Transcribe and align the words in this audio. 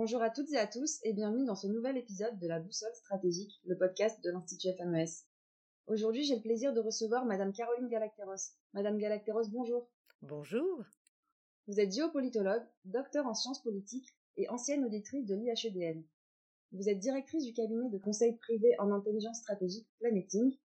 Bonjour 0.00 0.22
à 0.22 0.30
toutes 0.30 0.52
et 0.52 0.58
à 0.58 0.68
tous 0.68 1.00
et 1.02 1.12
bienvenue 1.12 1.44
dans 1.44 1.56
ce 1.56 1.66
nouvel 1.66 1.96
épisode 1.96 2.38
de 2.38 2.46
la 2.46 2.60
Boussole 2.60 2.94
stratégique, 2.94 3.60
le 3.64 3.76
podcast 3.76 4.22
de 4.22 4.30
l'Institut 4.30 4.68
FMES. 4.78 5.26
Aujourd'hui, 5.88 6.22
j'ai 6.22 6.36
le 6.36 6.40
plaisir 6.40 6.72
de 6.72 6.78
recevoir 6.78 7.24
Madame 7.24 7.52
Caroline 7.52 7.88
Galacteros. 7.88 8.54
Madame 8.74 8.96
Galacteros, 8.96 9.48
bonjour. 9.50 9.90
Bonjour. 10.22 10.84
Vous 11.66 11.80
êtes 11.80 11.92
géopolitologue, 11.92 12.62
docteur 12.84 13.26
en 13.26 13.34
sciences 13.34 13.60
politiques 13.60 14.14
et 14.36 14.48
ancienne 14.50 14.84
auditrice 14.84 15.26
de 15.26 15.34
l'IHEDN. 15.34 16.04
Vous 16.70 16.88
êtes 16.88 17.00
directrice 17.00 17.44
du 17.44 17.52
cabinet 17.52 17.90
de 17.90 17.98
conseil 17.98 18.36
privé 18.36 18.76
en 18.78 18.92
intelligence 18.92 19.38
stratégique 19.38 19.88
Planeting 19.98 20.56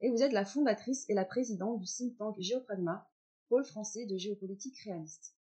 et 0.00 0.10
vous 0.10 0.24
êtes 0.24 0.32
la 0.32 0.44
fondatrice 0.44 1.08
et 1.08 1.14
la 1.14 1.24
présidente 1.24 1.78
du 1.78 1.86
think 1.86 2.18
tank 2.18 2.34
Géopragma, 2.40 3.08
pôle 3.50 3.64
français 3.64 4.06
de 4.06 4.16
géopolitique 4.16 4.80
réaliste. 4.80 5.37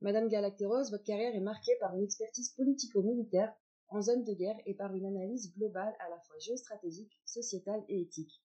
Madame 0.00 0.28
Galacteros, 0.28 0.90
votre 0.90 1.02
carrière 1.02 1.34
est 1.34 1.40
marquée 1.40 1.74
par 1.80 1.96
une 1.96 2.04
expertise 2.04 2.50
politico-militaire 2.50 3.52
en 3.88 4.00
zone 4.00 4.22
de 4.22 4.32
guerre 4.32 4.56
et 4.64 4.74
par 4.74 4.94
une 4.94 5.06
analyse 5.06 5.52
globale 5.56 5.92
à 5.98 6.08
la 6.08 6.20
fois 6.20 6.38
géostratégique, 6.38 7.20
sociétale 7.24 7.84
et 7.88 8.02
éthique, 8.02 8.40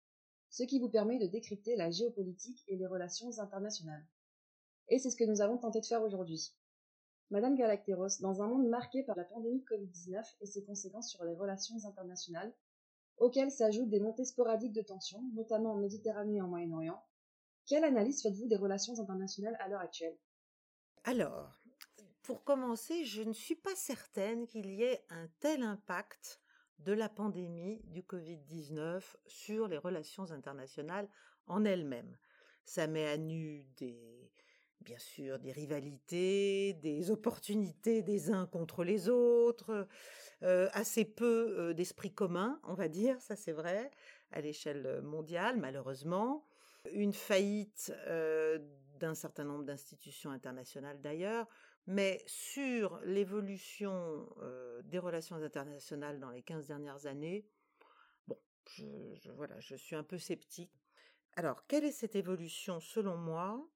ce 0.49 0.63
qui 0.63 0.79
vous 0.79 0.87
permet 0.87 1.19
de 1.19 1.27
décrypter 1.27 1.75
la 1.75 1.91
géopolitique 1.91 2.63
et 2.69 2.77
les 2.77 2.87
relations 2.87 3.37
internationales. 3.39 4.05
Et 4.87 4.97
c'est 4.97 5.09
ce 5.09 5.17
que 5.17 5.25
nous 5.25 5.41
avons 5.41 5.57
tenté 5.57 5.81
de 5.81 5.85
faire 5.85 6.03
aujourd'hui. 6.03 6.55
Madame 7.31 7.57
Galacteros, 7.57 8.21
dans 8.21 8.41
un 8.41 8.47
monde 8.47 8.69
marqué 8.69 9.03
par 9.03 9.17
la 9.17 9.25
pandémie 9.25 9.65
Covid-19 9.69 10.23
et 10.39 10.45
ses 10.45 10.63
conséquences 10.63 11.09
sur 11.09 11.25
les 11.25 11.35
relations 11.35 11.75
internationales, 11.85 12.53
auxquelles 13.17 13.51
s'ajoutent 13.51 13.89
des 13.89 13.99
montées 13.99 14.25
sporadiques 14.25 14.73
de 14.73 14.81
tensions, 14.81 15.23
notamment 15.33 15.73
en 15.73 15.77
Méditerranée 15.77 16.37
et 16.37 16.41
en 16.41 16.47
Moyen-Orient, 16.47 17.03
quelle 17.65 17.83
analyse 17.83 18.21
faites-vous 18.21 18.47
des 18.47 18.55
relations 18.55 18.99
internationales 18.99 19.57
à 19.59 19.67
l'heure 19.67 19.81
actuelle? 19.81 20.17
Alors, 21.03 21.59
pour 22.21 22.43
commencer, 22.43 23.05
je 23.05 23.23
ne 23.23 23.33
suis 23.33 23.55
pas 23.55 23.75
certaine 23.75 24.45
qu'il 24.45 24.69
y 24.69 24.83
ait 24.83 25.03
un 25.09 25.27
tel 25.39 25.63
impact 25.63 26.39
de 26.77 26.93
la 26.93 27.09
pandémie 27.09 27.81
du 27.85 28.03
Covid-19 28.03 29.01
sur 29.25 29.67
les 29.67 29.79
relations 29.79 30.31
internationales 30.31 31.09
en 31.47 31.65
elles-mêmes. 31.65 32.15
Ça 32.65 32.85
met 32.85 33.07
à 33.07 33.17
nu 33.17 33.65
des, 33.77 34.31
bien 34.81 34.99
sûr 34.99 35.39
des 35.39 35.51
rivalités, 35.51 36.73
des 36.73 37.09
opportunités 37.09 38.03
des 38.03 38.29
uns 38.29 38.45
contre 38.45 38.83
les 38.83 39.09
autres, 39.09 39.87
euh, 40.43 40.69
assez 40.73 41.05
peu 41.05 41.55
euh, 41.57 41.73
d'esprit 41.73 42.13
commun, 42.13 42.59
on 42.63 42.75
va 42.75 42.87
dire, 42.87 43.19
ça 43.21 43.35
c'est 43.35 43.51
vrai, 43.51 43.89
à 44.31 44.41
l'échelle 44.41 45.01
mondiale, 45.01 45.57
malheureusement. 45.57 46.45
Une 46.93 47.13
faillite 47.13 47.93
euh, 48.07 48.59
d'un 49.01 49.15
certain 49.15 49.43
nombre 49.43 49.65
d'institutions 49.65 50.29
internationales 50.29 51.01
d'ailleurs, 51.01 51.47
mais 51.87 52.23
sur 52.27 52.99
l'évolution 53.03 54.29
des 54.83 54.99
relations 54.99 55.35
internationales 55.37 56.19
dans 56.19 56.29
les 56.29 56.43
15 56.43 56.67
dernières 56.67 57.07
années, 57.07 57.47
bon, 58.27 58.37
je, 58.77 59.31
voilà, 59.31 59.59
je 59.59 59.75
suis 59.75 59.95
un 59.95 60.03
peu 60.03 60.19
sceptique. 60.19 60.71
Alors, 61.35 61.65
quelle 61.65 61.83
est 61.83 61.91
cette 61.91 62.15
évolution 62.15 62.79
selon 62.79 63.17
moi? 63.17 63.67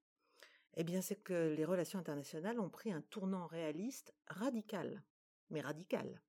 Eh 0.76 0.84
bien, 0.84 1.00
c'est 1.00 1.16
que 1.16 1.54
les 1.56 1.64
relations 1.64 1.98
internationales 1.98 2.60
ont 2.60 2.70
pris 2.70 2.92
un 2.92 3.00
tournant 3.00 3.46
réaliste 3.46 4.14
radical, 4.28 5.02
mais 5.50 5.60
radical. 5.60 6.20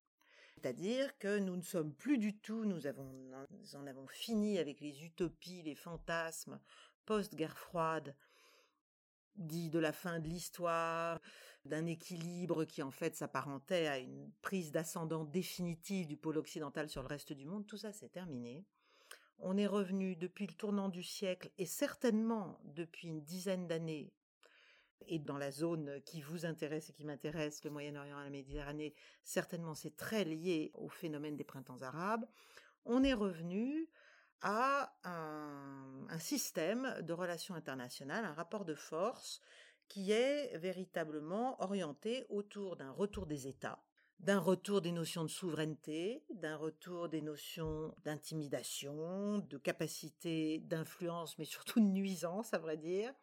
C'est-à-dire 0.56 1.16
que 1.20 1.38
nous 1.38 1.56
ne 1.56 1.62
sommes 1.62 1.94
plus 1.94 2.18
du 2.18 2.36
tout, 2.40 2.66
nous, 2.66 2.88
avons, 2.88 3.12
nous 3.52 3.76
en 3.76 3.86
avons 3.86 4.08
fini 4.08 4.58
avec 4.58 4.80
les 4.80 5.06
utopies, 5.06 5.62
les 5.62 5.76
fantasmes 5.76 6.60
post-guerre 7.08 7.58
froide, 7.58 8.16
dit 9.38 9.70
de 9.70 9.80
la 9.80 9.92
fin 9.92 10.20
de 10.20 10.28
l'histoire, 10.28 11.20
d'un 11.66 11.86
équilibre 11.86 12.66
qui 12.66 12.82
en 12.82 12.92
fait 12.92 13.16
s'apparentait 13.16 13.88
à 13.88 14.00
une 14.00 14.32
prise 14.42 14.72
d'ascendant 14.72 15.26
définitive 15.26 16.08
du 16.08 16.18
pôle 16.18 16.38
occidental 16.38 16.90
sur 16.90 17.02
le 17.02 17.08
reste 17.08 17.34
du 17.34 17.46
monde, 17.46 17.68
tout 17.68 17.78
ça 17.78 17.92
c'est 17.92 18.10
terminé. 18.10 18.66
On 19.40 19.58
est 19.58 19.68
revenu 19.68 20.16
depuis 20.16 20.48
le 20.48 20.54
tournant 20.54 20.90
du 20.90 21.04
siècle 21.04 21.52
et 21.58 21.66
certainement 21.66 22.60
depuis 22.64 23.08
une 23.08 23.24
dizaine 23.24 23.68
d'années 23.68 24.12
et 25.06 25.20
dans 25.20 25.38
la 25.38 25.52
zone 25.52 26.02
qui 26.06 26.22
vous 26.22 26.46
intéresse 26.46 26.90
et 26.90 26.94
qui 26.94 27.06
m'intéresse, 27.06 27.64
le 27.64 27.70
Moyen-Orient 27.70 28.20
et 28.20 28.24
la 28.24 28.30
Méditerranée, 28.30 28.96
certainement 29.24 29.76
c'est 29.76 29.96
très 29.96 30.24
lié 30.24 30.72
au 30.74 30.90
phénomène 30.90 31.36
des 31.36 31.44
printemps 31.44 31.82
arabes, 31.82 32.26
on 32.86 33.04
est 33.04 33.14
revenu 33.14 33.88
à 34.42 34.94
un, 35.04 36.20
système 36.20 36.96
de 37.02 37.14
relations 37.14 37.54
internationales, 37.54 38.26
un 38.26 38.34
rapport 38.34 38.66
de 38.66 38.74
force 38.74 39.40
qui 39.88 40.12
est 40.12 40.58
véritablement 40.58 41.62
orienté 41.62 42.26
autour 42.30 42.76
d'un 42.76 42.90
retour 42.90 43.28
des 43.28 43.48
États, 43.48 43.80
d'un 44.20 44.40
retour 44.40 44.82
des 44.82 44.92
notions 44.92 45.24
de 45.24 45.30
souveraineté, 45.30 46.24
d'un 46.32 46.56
retour 46.56 47.08
des 47.08 47.22
notions 47.22 47.94
d'intimidation, 48.04 49.38
de 49.40 49.58
capacité 49.58 50.60
d'influence, 50.60 51.38
mais 51.38 51.46
surtout 51.46 51.80
de 51.80 51.86
nuisance, 51.86 52.54
à 52.54 52.58
vrai 52.58 52.78
dire, 52.78 53.14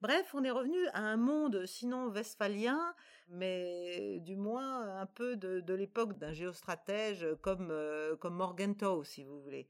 Bref, 0.00 0.34
on 0.34 0.42
est 0.42 0.50
revenu 0.50 0.84
à 0.94 1.00
un 1.00 1.16
monde 1.16 1.64
sinon 1.64 2.08
westphalien, 2.08 2.92
mais 3.28 4.18
du 4.20 4.34
moins 4.34 4.98
un 5.00 5.06
peu 5.06 5.36
de, 5.36 5.74
l'époque 5.74 6.18
d'un 6.18 6.32
géostratège 6.32 7.24
comme, 7.40 7.68
euh, 7.70 8.16
comme 8.16 8.34
Morgenthau, 8.34 9.04
si 9.04 9.22
vous 9.22 9.40
voulez. 9.40 9.68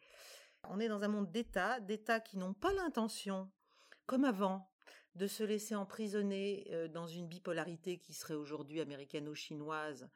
On 0.68 0.80
est 0.80 0.88
dans 0.88 1.02
un 1.04 1.08
monde 1.08 1.30
d'États, 1.30 1.80
d'États 1.80 2.20
qui 2.20 2.38
n'ont 2.38 2.54
pas 2.54 2.72
l'intention, 2.72 3.50
comme 4.06 4.24
avant, 4.24 4.70
de 5.14 5.26
se 5.26 5.42
laisser 5.42 5.74
emprisonner 5.74 6.66
euh, 6.70 6.88
dans 6.88 7.06
une 7.06 7.26
bipolarité 7.26 7.98
qui 7.98 8.14
serait 8.14 8.34
aujourd'hui 8.34 8.80
américano-chinoise 8.80 10.08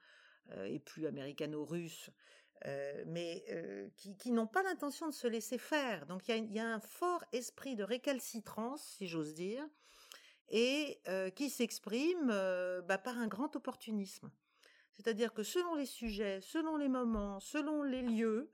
euh, 0.52 0.64
et 0.64 0.78
plus 0.78 1.06
américano-russe, 1.06 2.10
mais 3.06 3.44
qui, 3.96 4.16
qui 4.16 4.32
n'ont 4.32 4.46
pas 4.46 4.62
l'intention 4.62 5.06
de 5.06 5.12
se 5.12 5.28
laisser 5.28 5.58
faire. 5.58 6.06
Donc 6.06 6.26
il 6.26 6.52
y, 6.52 6.58
a, 6.58 6.66
un 6.66 6.80
fort 6.80 7.22
esprit 7.32 7.76
de 7.76 7.84
récalcitrance, 7.84 8.82
si 8.96 9.06
j'ose 9.06 9.34
dire, 9.34 9.64
et 10.48 10.98
qui 11.36 11.50
s'exprime 11.50 12.28
bah, 12.88 12.98
par 12.98 13.18
un 13.18 13.28
grand 13.28 13.54
opportunisme. 13.54 14.30
C'est-à-dire 14.96 15.34
que 15.34 15.42
selon 15.42 15.74
les 15.74 15.86
sujets, 15.86 16.40
selon 16.40 16.76
les 16.76 16.88
moments, 16.88 17.38
selon 17.40 17.82
les 17.82 18.02
lieux, 18.02 18.50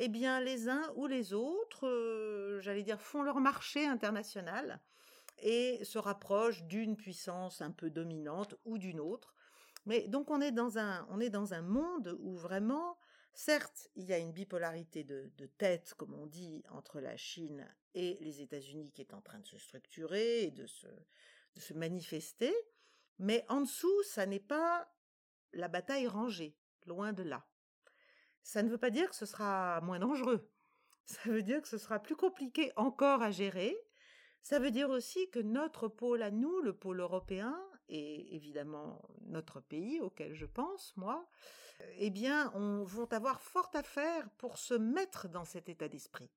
eh 0.00 0.08
bien 0.08 0.40
les 0.40 0.68
uns 0.68 0.92
ou 0.96 1.06
les 1.06 1.32
autres, 1.32 2.58
j'allais 2.60 2.82
dire, 2.82 3.00
font 3.00 3.22
leur 3.22 3.40
marché 3.40 3.86
international 3.86 4.80
et 5.38 5.84
se 5.84 5.98
rapprochent 5.98 6.64
d'une 6.64 6.96
puissance 6.96 7.62
un 7.62 7.70
peu 7.70 7.90
dominante 7.90 8.56
ou 8.64 8.78
d'une 8.78 9.00
autre. 9.00 9.34
Mais 9.86 10.08
donc 10.08 10.30
on 10.30 10.40
est 10.40 10.52
dans 10.52 10.78
un, 10.78 11.06
on 11.10 11.20
est 11.20 11.30
dans 11.30 11.54
un 11.54 11.62
monde 11.62 12.16
où 12.20 12.34
vraiment 12.34 12.98
Certes, 13.32 13.88
il 13.94 14.04
y 14.06 14.12
a 14.12 14.18
une 14.18 14.32
bipolarité 14.32 15.04
de, 15.04 15.46
tête, 15.58 15.94
comme 15.94 16.14
on 16.14 16.26
dit, 16.26 16.62
entre 16.70 17.00
la 17.00 17.16
Chine 17.16 17.66
et 17.94 18.18
les 18.20 18.42
États-Unis 18.42 18.92
qui 18.92 19.02
est 19.02 19.14
en 19.14 19.20
train 19.20 19.38
de 19.38 19.46
se 19.46 19.58
structurer 19.58 20.42
et 20.42 20.50
de 20.50 20.66
se, 20.66 20.86
de 20.86 21.60
se 21.60 21.72
manifester, 21.74 22.54
mais 23.18 23.44
en 23.48 23.62
dessous, 23.62 24.02
ça 24.02 24.26
n'est 24.26 24.40
pas 24.40 24.92
la 25.52 25.68
bataille 25.68 26.06
rangée, 26.06 26.56
loin 26.86 27.12
de 27.12 27.22
là. 27.22 27.46
Ça 28.42 28.62
ne 28.62 28.68
veut 28.68 28.78
pas 28.78 28.90
dire 28.90 29.08
que 29.08 29.16
ce 29.16 29.26
sera 29.26 29.80
moins 29.82 29.98
dangereux. 29.98 30.50
Ça 31.04 31.30
veut 31.30 31.42
dire 31.42 31.60
que 31.60 31.68
ce 31.68 31.78
sera 31.78 31.98
plus 31.98 32.16
compliqué 32.16 32.72
encore 32.76 33.22
à 33.22 33.30
gérer. 33.30 33.76
Ça 34.42 34.58
veut 34.58 34.70
dire 34.70 34.90
aussi 34.90 35.28
que 35.30 35.40
notre 35.40 35.88
pôle 35.88 36.22
à 36.22 36.30
nous, 36.30 36.60
le 36.60 36.72
pôle 36.72 37.00
européen, 37.00 37.58
et 37.88 38.34
évidemment 38.34 39.02
notre 39.26 39.60
pays 39.60 40.00
auquel 40.00 40.34
je 40.34 40.46
pense, 40.46 40.96
moi, 40.96 41.28
eh 41.98 42.10
bien, 42.10 42.50
on 42.54 42.84
vont 42.84 43.12
avoir 43.12 43.40
fort 43.40 43.70
à 43.74 43.82
faire 43.82 44.28
pour 44.38 44.58
se 44.58 44.74
mettre 44.74 45.28
dans 45.28 45.44
cet 45.44 45.68
état 45.68 45.88
d'esprit, 45.88 46.30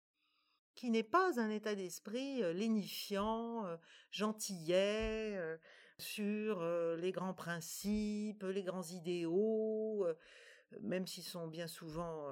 qui 0.76 0.90
n'est 0.90 1.04
pas 1.04 1.40
un 1.40 1.50
état 1.50 1.76
d'esprit 1.76 2.42
lénifiant, 2.54 3.66
gentillet, 4.12 5.60
sur 5.98 6.64
les 6.98 7.12
grands 7.12 7.34
principes, 7.34 8.44
les 8.44 8.64
grands 8.64 8.84
idéaux, 8.84 10.08
même 10.82 11.08
s'ils 11.08 11.24
sont 11.24 11.48
bien 11.48 11.68
souvent 11.68 12.32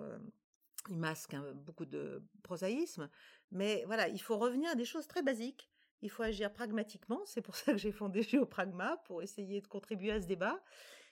ils 0.89 0.97
masquent 0.97 1.37
beaucoup 1.53 1.85
de 1.85 2.23
prosaïsme, 2.43 3.09
mais 3.51 3.83
voilà, 3.85 4.07
il 4.07 4.21
faut 4.21 4.37
revenir 4.37 4.71
à 4.71 4.75
des 4.75 4.85
choses 4.85 5.07
très 5.07 5.21
basiques. 5.21 5.69
Il 6.01 6.09
faut 6.09 6.23
agir 6.23 6.51
pragmatiquement, 6.51 7.21
c'est 7.25 7.41
pour 7.41 7.55
ça 7.55 7.73
que 7.73 7.77
j'ai 7.77 7.91
fondé 7.91 8.23
Géopragma, 8.23 8.97
pour 9.05 9.21
essayer 9.21 9.61
de 9.61 9.67
contribuer 9.67 10.11
à 10.11 10.21
ce 10.21 10.27
débat. 10.27 10.59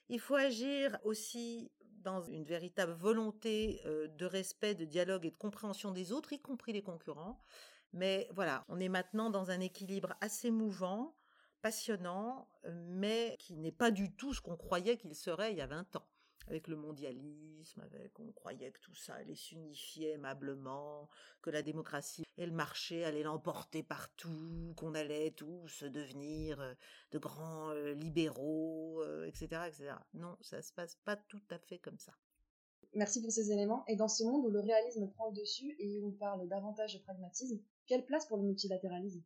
Il 0.09 0.19
faut 0.19 0.35
agir 0.35 0.97
aussi 1.03 1.71
dans 2.01 2.21
une 2.21 2.45
véritable 2.45 2.93
volonté 2.93 3.81
de 3.85 4.25
respect, 4.25 4.73
de 4.73 4.85
dialogue 4.85 5.25
et 5.25 5.31
de 5.31 5.37
compréhension 5.37 5.91
des 5.91 6.11
autres, 6.11 6.33
y 6.33 6.39
compris 6.39 6.73
les 6.73 6.81
concurrents. 6.81 7.39
Mais 7.93 8.27
voilà, 8.31 8.65
on 8.69 8.79
est 8.79 8.89
maintenant 8.89 9.29
dans 9.29 9.51
un 9.51 9.59
équilibre 9.59 10.15
assez 10.21 10.49
mouvant, 10.49 11.15
passionnant, 11.61 12.49
mais 12.71 13.35
qui 13.39 13.57
n'est 13.57 13.71
pas 13.71 13.91
du 13.91 14.15
tout 14.15 14.33
ce 14.33 14.41
qu'on 14.41 14.55
croyait 14.55 14.97
qu'il 14.97 15.13
serait 15.13 15.51
il 15.51 15.57
y 15.57 15.61
a 15.61 15.67
20 15.67 15.97
ans. 15.97 16.07
Avec 16.49 16.67
le 16.67 16.75
mondialisme, 16.75 17.81
avec 17.81 18.19
on 18.19 18.31
croyait 18.31 18.71
que 18.71 18.79
tout 18.79 18.95
ça 18.95 19.13
allait 19.13 19.35
s'unifier 19.35 20.13
aimablement, 20.13 21.07
que 21.43 21.51
la 21.51 21.61
démocratie 21.61 22.25
et 22.37 22.45
le 22.47 22.51
marché 22.51 23.05
allait 23.05 23.21
l'emporter 23.21 23.83
partout, 23.83 24.73
qu'on 24.75 24.95
allait 24.95 25.29
tous 25.31 25.83
devenir 25.83 26.59
euh, 26.59 26.73
de 27.11 27.19
grands 27.19 27.69
euh, 27.69 27.93
libéraux, 27.93 29.03
etc., 29.25 29.47
euh, 29.51 29.65
etc. 29.67 29.93
Non, 30.15 30.37
ça 30.41 30.61
se 30.63 30.73
passe 30.73 30.95
pas 31.05 31.15
tout 31.15 31.43
à 31.51 31.59
fait 31.59 31.77
comme 31.77 31.99
ça. 31.99 32.13
Merci 32.95 33.21
pour 33.21 33.31
ces 33.31 33.51
éléments. 33.51 33.85
Et 33.87 33.95
dans 33.95 34.07
ce 34.07 34.23
monde 34.23 34.45
où 34.45 34.49
le 34.49 34.59
réalisme 34.59 35.07
prend 35.11 35.29
le 35.29 35.35
dessus 35.35 35.75
et 35.77 35.99
où 35.99 36.07
on 36.07 36.11
parle 36.11 36.47
davantage 36.47 36.95
de 36.95 36.99
pragmatisme, 36.99 37.59
quelle 37.85 38.05
place 38.05 38.25
pour 38.25 38.37
le 38.37 38.43
multilatéralisme? 38.43 39.21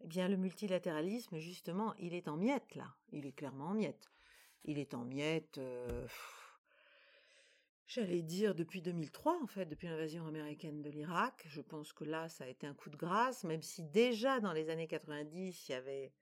Eh 0.00 0.06
bien, 0.06 0.28
le 0.28 0.36
multilatéralisme, 0.36 1.38
justement, 1.38 1.94
il 1.98 2.14
est 2.14 2.28
en 2.28 2.36
miettes, 2.36 2.74
là. 2.74 2.94
Il 3.10 3.26
est 3.26 3.32
clairement 3.32 3.66
en 3.66 3.74
miettes. 3.74 4.10
Il 4.64 4.78
est 4.78 4.94
en 4.94 5.04
miettes. 5.04 5.60
J'allais 7.94 8.22
dire 8.22 8.54
depuis 8.54 8.80
2003, 8.80 9.42
en 9.42 9.46
fait, 9.46 9.66
depuis 9.66 9.86
l'invasion 9.86 10.26
américaine 10.26 10.80
de 10.80 10.88
l'Irak. 10.88 11.44
Je 11.46 11.60
pense 11.60 11.92
que 11.92 12.04
là, 12.04 12.28
ça 12.30 12.44
a 12.44 12.46
été 12.46 12.66
un 12.66 12.72
coup 12.72 12.88
de 12.88 12.96
grâce, 12.96 13.44
même 13.44 13.60
si 13.60 13.82
déjà 13.82 14.40
dans 14.40 14.54
les 14.54 14.70
années 14.70 14.86
90, 14.86 15.68
il 15.68 15.72
y 15.72 15.74
avait 15.74 16.12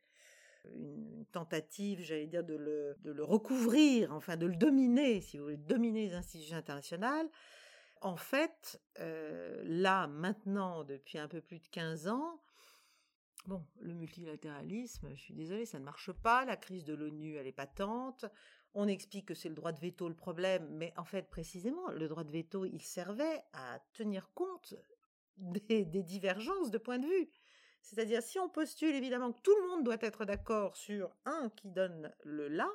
une 0.74 1.24
tentative, 1.32 2.00
j'allais 2.00 2.26
dire, 2.26 2.42
de 2.42 2.56
le, 2.56 3.22
recouvrir, 3.22 4.12
enfin 4.12 4.36
de 4.36 4.46
le 4.46 4.56
dominer, 4.56 5.20
si 5.20 5.38
vous 5.38 5.44
voulez, 5.44 5.56
dominer 5.56 6.08
les 6.08 6.14
institutions 6.14 6.56
internationales. 6.56 7.28
En 8.00 8.16
fait, 8.16 8.80
là, 8.98 10.08
maintenant, 10.08 10.82
depuis 10.82 11.18
un 11.18 11.28
peu 11.28 11.40
plus 11.40 11.60
de 11.60 11.68
15 11.68 12.08
ans, 12.08 12.40
bon, 13.46 13.64
le 13.80 13.94
multilatéralisme, 13.94 15.10
je 15.14 15.20
suis 15.20 15.34
désolée, 15.34 15.66
ça 15.66 15.78
ne 15.78 15.84
marche 15.84 16.12
pas, 16.12 16.44
la 16.44 16.56
crise 16.56 16.84
de 16.84 16.94
l'ONU, 16.94 17.36
elle 17.36 17.46
est 17.46 17.52
patente, 17.52 18.26
on 18.74 18.86
explique 18.86 19.26
que 19.26 19.34
c'est 19.34 19.48
le 19.48 19.54
droit 19.54 19.72
de 19.72 19.80
veto 19.80 20.08
le 20.08 20.14
problème, 20.14 20.68
mais 20.70 20.92
en 20.96 21.04
fait, 21.04 21.28
précisément, 21.28 21.88
le 21.90 22.08
droit 22.08 22.24
de 22.24 22.30
veto, 22.30 22.64
il 22.64 22.82
servait 22.82 23.42
à 23.52 23.80
tenir 23.92 24.30
compte 24.34 24.74
des, 25.36 25.84
divergences 25.84 26.70
de 26.70 26.78
point 26.78 26.98
de 26.98 27.06
vue. 27.06 27.30
C'est-à-dire, 27.82 28.22
si 28.22 28.38
on 28.38 28.48
postule 28.48 28.94
évidemment 28.94 29.32
que 29.32 29.40
tout 29.40 29.56
le 29.56 29.68
monde 29.68 29.84
doit 29.84 29.96
être 30.00 30.24
d'accord 30.24 30.76
sur 30.76 31.10
un 31.24 31.50
qui 31.56 31.70
donne 31.70 32.12
le 32.24 32.48
là, 32.48 32.68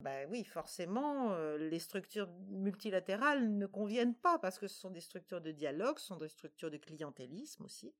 ben 0.00 0.28
oui, 0.30 0.44
forcément, 0.44 1.32
euh, 1.32 1.56
les 1.56 1.78
structures 1.78 2.28
multilatérales 2.48 3.56
ne 3.56 3.66
conviennent 3.66 4.14
pas 4.14 4.38
parce 4.38 4.58
que 4.58 4.68
ce 4.68 4.78
sont 4.78 4.90
des 4.90 5.00
structures 5.00 5.40
de 5.40 5.50
dialogue, 5.50 5.98
ce 5.98 6.08
sont 6.08 6.16
des 6.16 6.28
structures 6.28 6.70
de 6.70 6.76
clientélisme 6.76 7.64
aussi. 7.64 7.94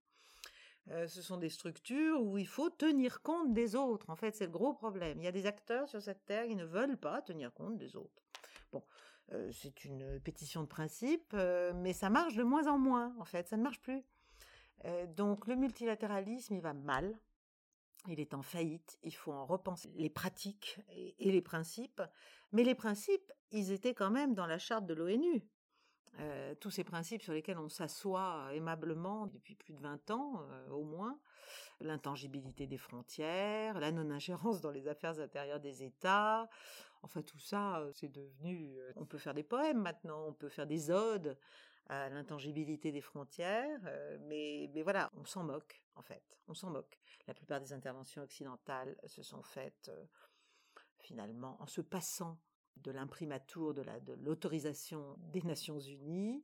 Euh, 0.90 1.08
ce 1.08 1.22
sont 1.22 1.38
des 1.38 1.48
structures 1.48 2.22
où 2.22 2.36
il 2.36 2.46
faut 2.46 2.68
tenir 2.68 3.22
compte 3.22 3.54
des 3.54 3.74
autres. 3.74 4.10
En 4.10 4.16
fait, 4.16 4.34
c'est 4.34 4.46
le 4.46 4.52
gros 4.52 4.74
problème. 4.74 5.18
Il 5.18 5.24
y 5.24 5.28
a 5.28 5.32
des 5.32 5.46
acteurs 5.46 5.88
sur 5.88 6.02
cette 6.02 6.26
terre 6.26 6.46
qui 6.46 6.56
ne 6.56 6.64
veulent 6.64 6.98
pas 6.98 7.22
tenir 7.22 7.52
compte 7.54 7.78
des 7.78 7.96
autres. 7.96 8.22
Bon, 8.70 8.82
euh, 9.32 9.50
c'est 9.52 9.84
une 9.84 10.20
pétition 10.20 10.62
de 10.62 10.66
principe, 10.66 11.32
euh, 11.32 11.72
mais 11.74 11.92
ça 11.94 12.10
marche 12.10 12.34
de 12.34 12.42
moins 12.42 12.66
en 12.66 12.76
moins. 12.76 13.14
En 13.18 13.24
fait, 13.24 13.48
ça 13.48 13.56
ne 13.56 13.62
marche 13.62 13.80
plus. 13.80 14.02
donc, 15.16 15.46
le 15.46 15.56
multilatéralisme, 15.56 16.54
il 16.54 16.60
va 16.60 16.74
mal. 16.74 17.18
Il 18.06 18.20
est 18.20 18.34
en 18.34 18.42
faillite. 18.42 18.98
Il 19.02 19.14
faut 19.14 19.32
en 19.32 19.46
repenser 19.46 19.90
les 19.96 20.10
pratiques 20.10 20.78
et 20.94 21.32
les 21.32 21.40
principes. 21.40 22.02
Mais 22.52 22.64
les 22.64 22.74
principes, 22.74 23.32
ils 23.50 23.72
étaient 23.72 23.94
quand 23.94 24.10
même 24.10 24.34
dans 24.34 24.46
la 24.46 24.58
charte 24.58 24.84
de 24.84 24.92
l'ONU. 24.92 25.42
Euh, 26.20 26.54
tous 26.60 26.70
ces 26.70 26.84
principes 26.84 27.22
sur 27.22 27.32
lesquels 27.32 27.58
on 27.58 27.68
s'assoit 27.68 28.48
aimablement 28.52 29.26
depuis 29.26 29.56
plus 29.56 29.72
de 29.72 29.80
20 29.80 30.10
ans 30.12 30.42
euh, 30.42 30.70
au 30.70 30.84
moins, 30.84 31.18
l'intangibilité 31.80 32.68
des 32.68 32.78
frontières, 32.78 33.80
la 33.80 33.90
non-ingérence 33.90 34.60
dans 34.60 34.70
les 34.70 34.86
affaires 34.86 35.18
intérieures 35.18 35.58
des 35.58 35.82
États, 35.82 36.48
enfin 37.02 37.22
tout 37.22 37.40
ça, 37.40 37.80
euh, 37.80 37.90
c'est 37.94 38.12
devenu... 38.12 38.78
on 38.94 39.06
peut 39.06 39.18
faire 39.18 39.34
des 39.34 39.42
poèmes 39.42 39.80
maintenant, 39.80 40.26
on 40.28 40.32
peut 40.32 40.48
faire 40.48 40.68
des 40.68 40.90
odes 40.90 41.36
à 41.88 42.08
l'intangibilité 42.08 42.92
des 42.92 43.02
frontières, 43.02 43.80
mais, 44.22 44.70
mais 44.72 44.82
voilà, 44.82 45.10
on 45.16 45.24
s'en 45.24 45.42
moque 45.42 45.82
en 45.96 46.02
fait, 46.02 46.22
on 46.46 46.54
s'en 46.54 46.70
moque. 46.70 46.98
La 47.26 47.34
plupart 47.34 47.60
des 47.60 47.72
interventions 47.72 48.22
occidentales 48.22 48.96
se 49.04 49.22
sont 49.22 49.42
faites 49.42 49.90
finalement 51.00 51.60
en 51.60 51.66
se 51.66 51.82
passant 51.82 52.38
de 52.76 52.90
l'imprimatur 52.90 53.74
de 53.74 53.84
l'autorisation 54.22 55.16
des 55.32 55.42
Nations 55.42 55.78
Unies. 55.78 56.42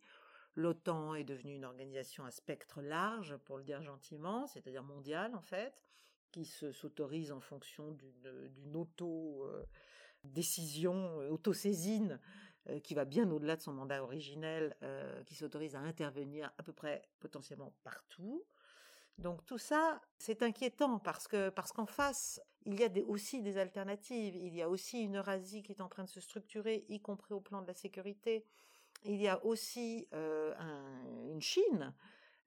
L'OTAN 0.57 1.15
est 1.15 1.25
devenue 1.25 1.55
une 1.55 1.65
organisation 1.65 2.25
à 2.25 2.31
spectre 2.31 2.83
large, 2.83 3.37
pour 3.45 3.57
le 3.57 3.65
dire 3.65 3.83
gentiment, 3.83 4.47
c'est-à-dire 4.47 4.83
mondiale 4.83 5.35
en 5.35 5.43
fait, 5.43 5.85
qui 6.33 6.45
s'autorise 6.45 7.33
en 7.33 7.41
fonction 7.41 7.93
d'une 7.93 8.77
auto-décision, 8.77 11.21
euh, 11.21 11.31
auto-saisine, 11.31 12.21
euh, 12.69 12.79
qui 12.81 12.95
va 12.95 13.05
bien 13.05 13.31
au-delà 13.31 13.57
de 13.57 13.63
son 13.63 13.73
mandat 13.73 14.03
originel, 14.03 14.77
euh, 14.83 15.23
qui 15.25 15.35
s'autorise 15.35 15.77
à 15.77 15.81
intervenir 15.81 16.53
à 16.59 16.63
peu 16.63 16.73
près 16.73 17.03
potentiellement 17.19 17.75
partout. 17.85 18.45
Donc 19.21 19.45
tout 19.45 19.59
ça, 19.59 20.01
c'est 20.19 20.43
inquiétant 20.43 20.99
parce 20.99 21.29
que 21.29 21.51
parce 21.51 21.73
qu'en 21.73 21.85
face, 21.85 22.41
il 22.65 22.81
y 22.81 22.85
a 22.85 22.89
aussi 23.07 23.43
des 23.43 23.59
alternatives. 23.59 24.35
Il 24.35 24.55
y 24.55 24.63
a 24.63 24.69
aussi 24.69 25.03
une 25.03 25.19
Eurasie 25.19 25.63
qui 25.63 25.73
est 25.73 25.83
en 25.83 25.89
train 25.89 26.05
de 26.05 26.09
se 26.09 26.21
structurer, 26.21 26.87
y 26.89 27.01
compris 27.01 27.35
au 27.35 27.41
plan 27.41 27.61
de 27.61 27.67
la 27.67 27.75
sécurité. 27.75 28.47
Il 29.05 29.21
y 29.21 29.29
a 29.29 29.45
aussi 29.45 30.09
euh, 30.15 30.55
une 31.31 31.43
Chine 31.43 31.95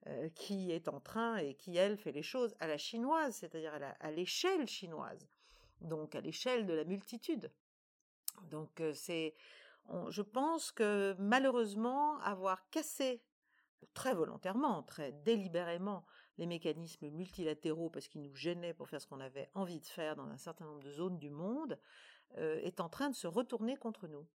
euh, 0.06 0.28
qui 0.34 0.72
est 0.72 0.88
en 0.88 1.00
train 1.00 1.36
et 1.36 1.54
qui 1.54 1.76
elle 1.76 1.96
fait 1.96 2.12
les 2.12 2.22
choses 2.22 2.56
à 2.58 2.66
la 2.66 2.76
chinoise, 2.76 3.36
c'est-à-dire 3.36 3.72
à 4.00 4.10
l'échelle 4.10 4.66
chinoise, 4.66 5.28
donc 5.80 6.16
à 6.16 6.20
l'échelle 6.20 6.66
de 6.66 6.74
la 6.74 6.84
multitude. 6.84 7.52
Donc 8.50 8.80
euh, 8.80 8.92
c'est, 8.94 9.34
je 10.08 10.22
pense 10.22 10.72
que 10.72 11.14
malheureusement 11.18 12.18
avoir 12.20 12.68
cassé 12.70 13.22
très 13.94 14.14
volontairement, 14.14 14.82
très 14.82 15.12
délibérément 15.12 16.04
les 16.38 16.46
mécanismes 16.46 17.08
multilatéraux 17.10 17.90
parce 17.90 18.08
qu'ils 18.08 18.22
nous 18.22 18.34
gênaient 18.34 18.74
pour 18.74 18.88
faire 18.88 19.00
ce 19.00 19.06
qu'on 19.06 19.20
avait 19.20 19.50
envie 19.54 19.80
de 19.80 19.86
faire 19.86 20.16
dans 20.16 20.28
un 20.28 20.36
certain 20.36 20.64
nombre 20.64 20.82
de 20.82 20.92
zones 20.92 21.18
du 21.18 21.30
monde, 21.30 21.78
euh, 22.36 22.60
est 22.62 22.80
en 22.80 22.88
train 22.88 23.10
de 23.10 23.14
se 23.14 23.26
retourner 23.26 23.76
contre 23.76 24.08
nous. 24.08 24.26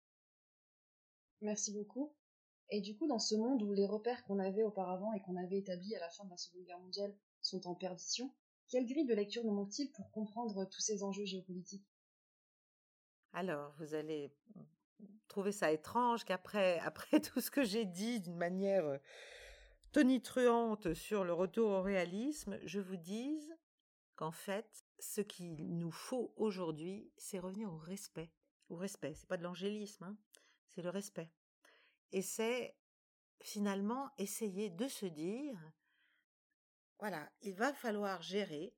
Merci 1.41 1.73
beaucoup. 1.73 2.13
Et 2.69 2.81
du 2.81 2.95
coup, 2.95 3.07
dans 3.07 3.19
ce 3.19 3.35
monde 3.35 3.61
où 3.63 3.73
les 3.73 3.87
repères 3.87 4.23
qu'on 4.25 4.39
avait 4.39 4.63
auparavant 4.63 5.11
et 5.13 5.21
qu'on 5.21 5.35
avait 5.35 5.57
établis 5.57 5.95
à 5.95 5.99
la 5.99 6.09
fin 6.09 6.23
de 6.25 6.29
la 6.29 6.37
Seconde 6.37 6.65
Guerre 6.65 6.79
mondiale 6.79 7.15
sont 7.41 7.67
en 7.67 7.75
perdition, 7.75 8.33
quelle 8.69 8.85
grille 8.85 9.05
de 9.05 9.15
lecture 9.15 9.43
nous 9.43 9.53
manque-t-il 9.53 9.91
pour 9.91 10.11
comprendre 10.11 10.65
tous 10.65 10.81
ces 10.81 11.03
enjeux 11.03 11.25
géopolitiques? 11.25 11.87
Alors, 13.33 13.73
vous 13.79 13.95
allez 13.95 14.31
trouver 15.27 15.51
ça 15.51 15.71
étrange 15.71 16.23
qu'après 16.23 16.79
après 16.83 17.19
tout 17.19 17.41
ce 17.41 17.51
que 17.51 17.63
j'ai 17.63 17.85
dit 17.85 18.19
d'une 18.19 18.37
manière 18.37 18.85
euh, 18.85 18.97
tonitruante 19.91 20.93
sur 20.93 21.23
le 21.23 21.33
retour 21.33 21.71
au 21.71 21.81
réalisme, 21.81 22.59
je 22.63 22.79
vous 22.79 22.97
dise 22.97 23.55
qu'en 24.15 24.31
fait, 24.31 24.85
ce 24.99 25.21
qu'il 25.21 25.77
nous 25.77 25.91
faut 25.91 26.33
aujourd'hui, 26.35 27.11
c'est 27.17 27.39
revenir 27.39 27.71
au 27.73 27.77
respect. 27.77 28.31
Au 28.69 28.75
respect, 28.75 29.13
c'est 29.15 29.27
pas 29.27 29.37
de 29.37 29.43
l'angélisme, 29.43 30.03
hein, 30.03 30.17
c'est 30.67 30.81
le 30.81 30.89
respect. 30.89 31.31
Et 32.11 32.21
c'est 32.21 32.75
finalement 33.41 34.09
essayer 34.17 34.69
de 34.69 34.87
se 34.87 35.05
dire, 35.05 35.57
voilà, 36.99 37.31
il 37.41 37.53
va 37.53 37.73
falloir 37.73 38.21
gérer 38.21 38.75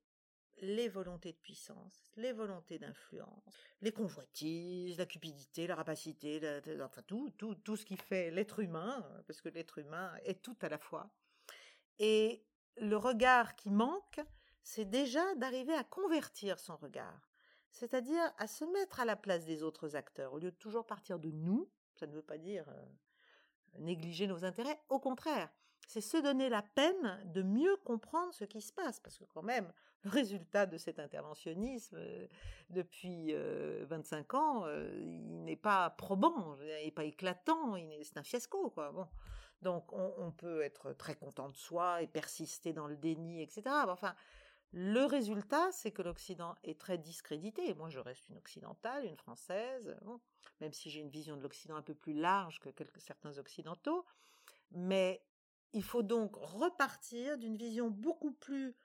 les 0.62 0.88
volontés 0.88 1.32
de 1.32 1.38
puissance, 1.38 2.12
les 2.16 2.32
volontés 2.32 2.78
d'influence, 2.78 3.58
les 3.80 3.90
convoitises, 3.90 4.96
la 4.96 5.06
cupidité, 5.06 5.66
la 5.66 5.74
rapacité, 5.74 6.40
enfin 6.80 7.02
tout, 7.02 7.30
tout, 7.36 7.56
tout 7.56 7.76
ce 7.76 7.84
qui 7.84 7.96
fait 7.96 8.30
l'être 8.30 8.60
humain, 8.60 9.04
parce 9.26 9.40
que 9.40 9.48
l'être 9.48 9.78
humain 9.78 10.14
est 10.24 10.40
tout 10.40 10.56
à 10.62 10.68
la 10.68 10.78
fois. 10.78 11.10
Et 11.98 12.44
le 12.76 12.96
regard 12.96 13.56
qui 13.56 13.70
manque, 13.70 14.20
c'est 14.62 14.84
déjà 14.84 15.34
d'arriver 15.34 15.74
à 15.74 15.82
convertir 15.82 16.60
son 16.60 16.76
regard, 16.76 17.28
c'est-à-dire 17.72 18.32
à 18.38 18.46
se 18.46 18.64
mettre 18.64 19.00
à 19.00 19.04
la 19.04 19.16
place 19.16 19.44
des 19.44 19.64
autres 19.64 19.96
acteurs, 19.96 20.32
au 20.32 20.38
lieu 20.38 20.52
de 20.52 20.56
toujours 20.56 20.86
partir 20.86 21.18
de 21.18 21.32
nous, 21.32 21.68
ça 21.96 22.06
ne 22.06 22.12
veut 22.12 22.22
pas 22.22 22.38
dire 22.38 22.68
euh, 22.68 23.78
négliger 23.80 24.28
nos 24.28 24.44
intérêts, 24.44 24.80
au 24.88 25.00
contraire, 25.00 25.52
c'est 25.86 26.00
se 26.00 26.16
donner 26.16 26.48
la 26.48 26.62
peine 26.62 27.20
de 27.26 27.42
mieux 27.42 27.76
comprendre 27.84 28.32
ce 28.32 28.44
qui 28.44 28.60
se 28.60 28.72
passe, 28.72 29.00
parce 29.00 29.18
que 29.18 29.24
quand 29.24 29.42
même, 29.42 29.72
le 30.04 30.10
résultat 30.10 30.66
de 30.66 30.76
cet 30.78 30.98
interventionnisme 30.98 31.96
euh, 31.98 32.26
depuis 32.70 33.32
25 33.32 34.34
euh, 34.34 34.36
ans, 34.36 34.66
euh, 34.66 34.90
il 35.00 35.44
n'est 35.44 35.56
pas 35.56 35.90
probant, 35.90 36.56
il 36.60 36.84
n'est 36.84 36.90
pas 36.90 37.04
éclatant, 37.04 37.76
c'est 38.02 38.18
un 38.18 38.22
fiasco. 38.22 38.74
Donc 39.60 39.92
on, 39.92 40.32
peut 40.32 40.62
être 40.62 40.92
très 40.92 41.14
content 41.14 41.48
de 41.48 41.56
soi 41.56 42.02
et 42.02 42.08
persister 42.08 42.72
dans 42.72 42.88
le 42.88 42.96
déni, 42.96 43.42
etc. 43.42 43.62
Enfin, 43.88 44.16
le 44.72 45.04
résultat, 45.04 45.70
c'est 45.70 45.92
que 45.92 46.02
l'Occident 46.02 46.56
est 46.64 46.80
très 46.80 46.98
discrédité. 46.98 47.72
Moi, 47.74 47.88
je 47.88 48.00
reste 48.00 48.28
une 48.28 48.38
occidentale, 48.38 49.04
une 49.04 49.16
française, 49.16 49.96
même 50.60 50.72
si 50.72 50.90
j'ai 50.90 50.98
une 50.98 51.10
vision 51.10 51.36
de 51.36 51.42
l'Occident 51.42 51.76
un 51.76 51.82
peu 51.82 51.94
plus 51.94 52.14
large 52.14 52.58
que 52.58 52.70
certains 52.98 53.38
occidentaux. 53.38 54.04
Mais 54.72 55.22
il 55.72 55.82
faut 55.84 56.02
donc 56.02 56.36
repartir 56.36 57.38
d'une 57.38 57.56
vision 57.56 57.90
beaucoup 57.90 58.32
plus 58.32 58.76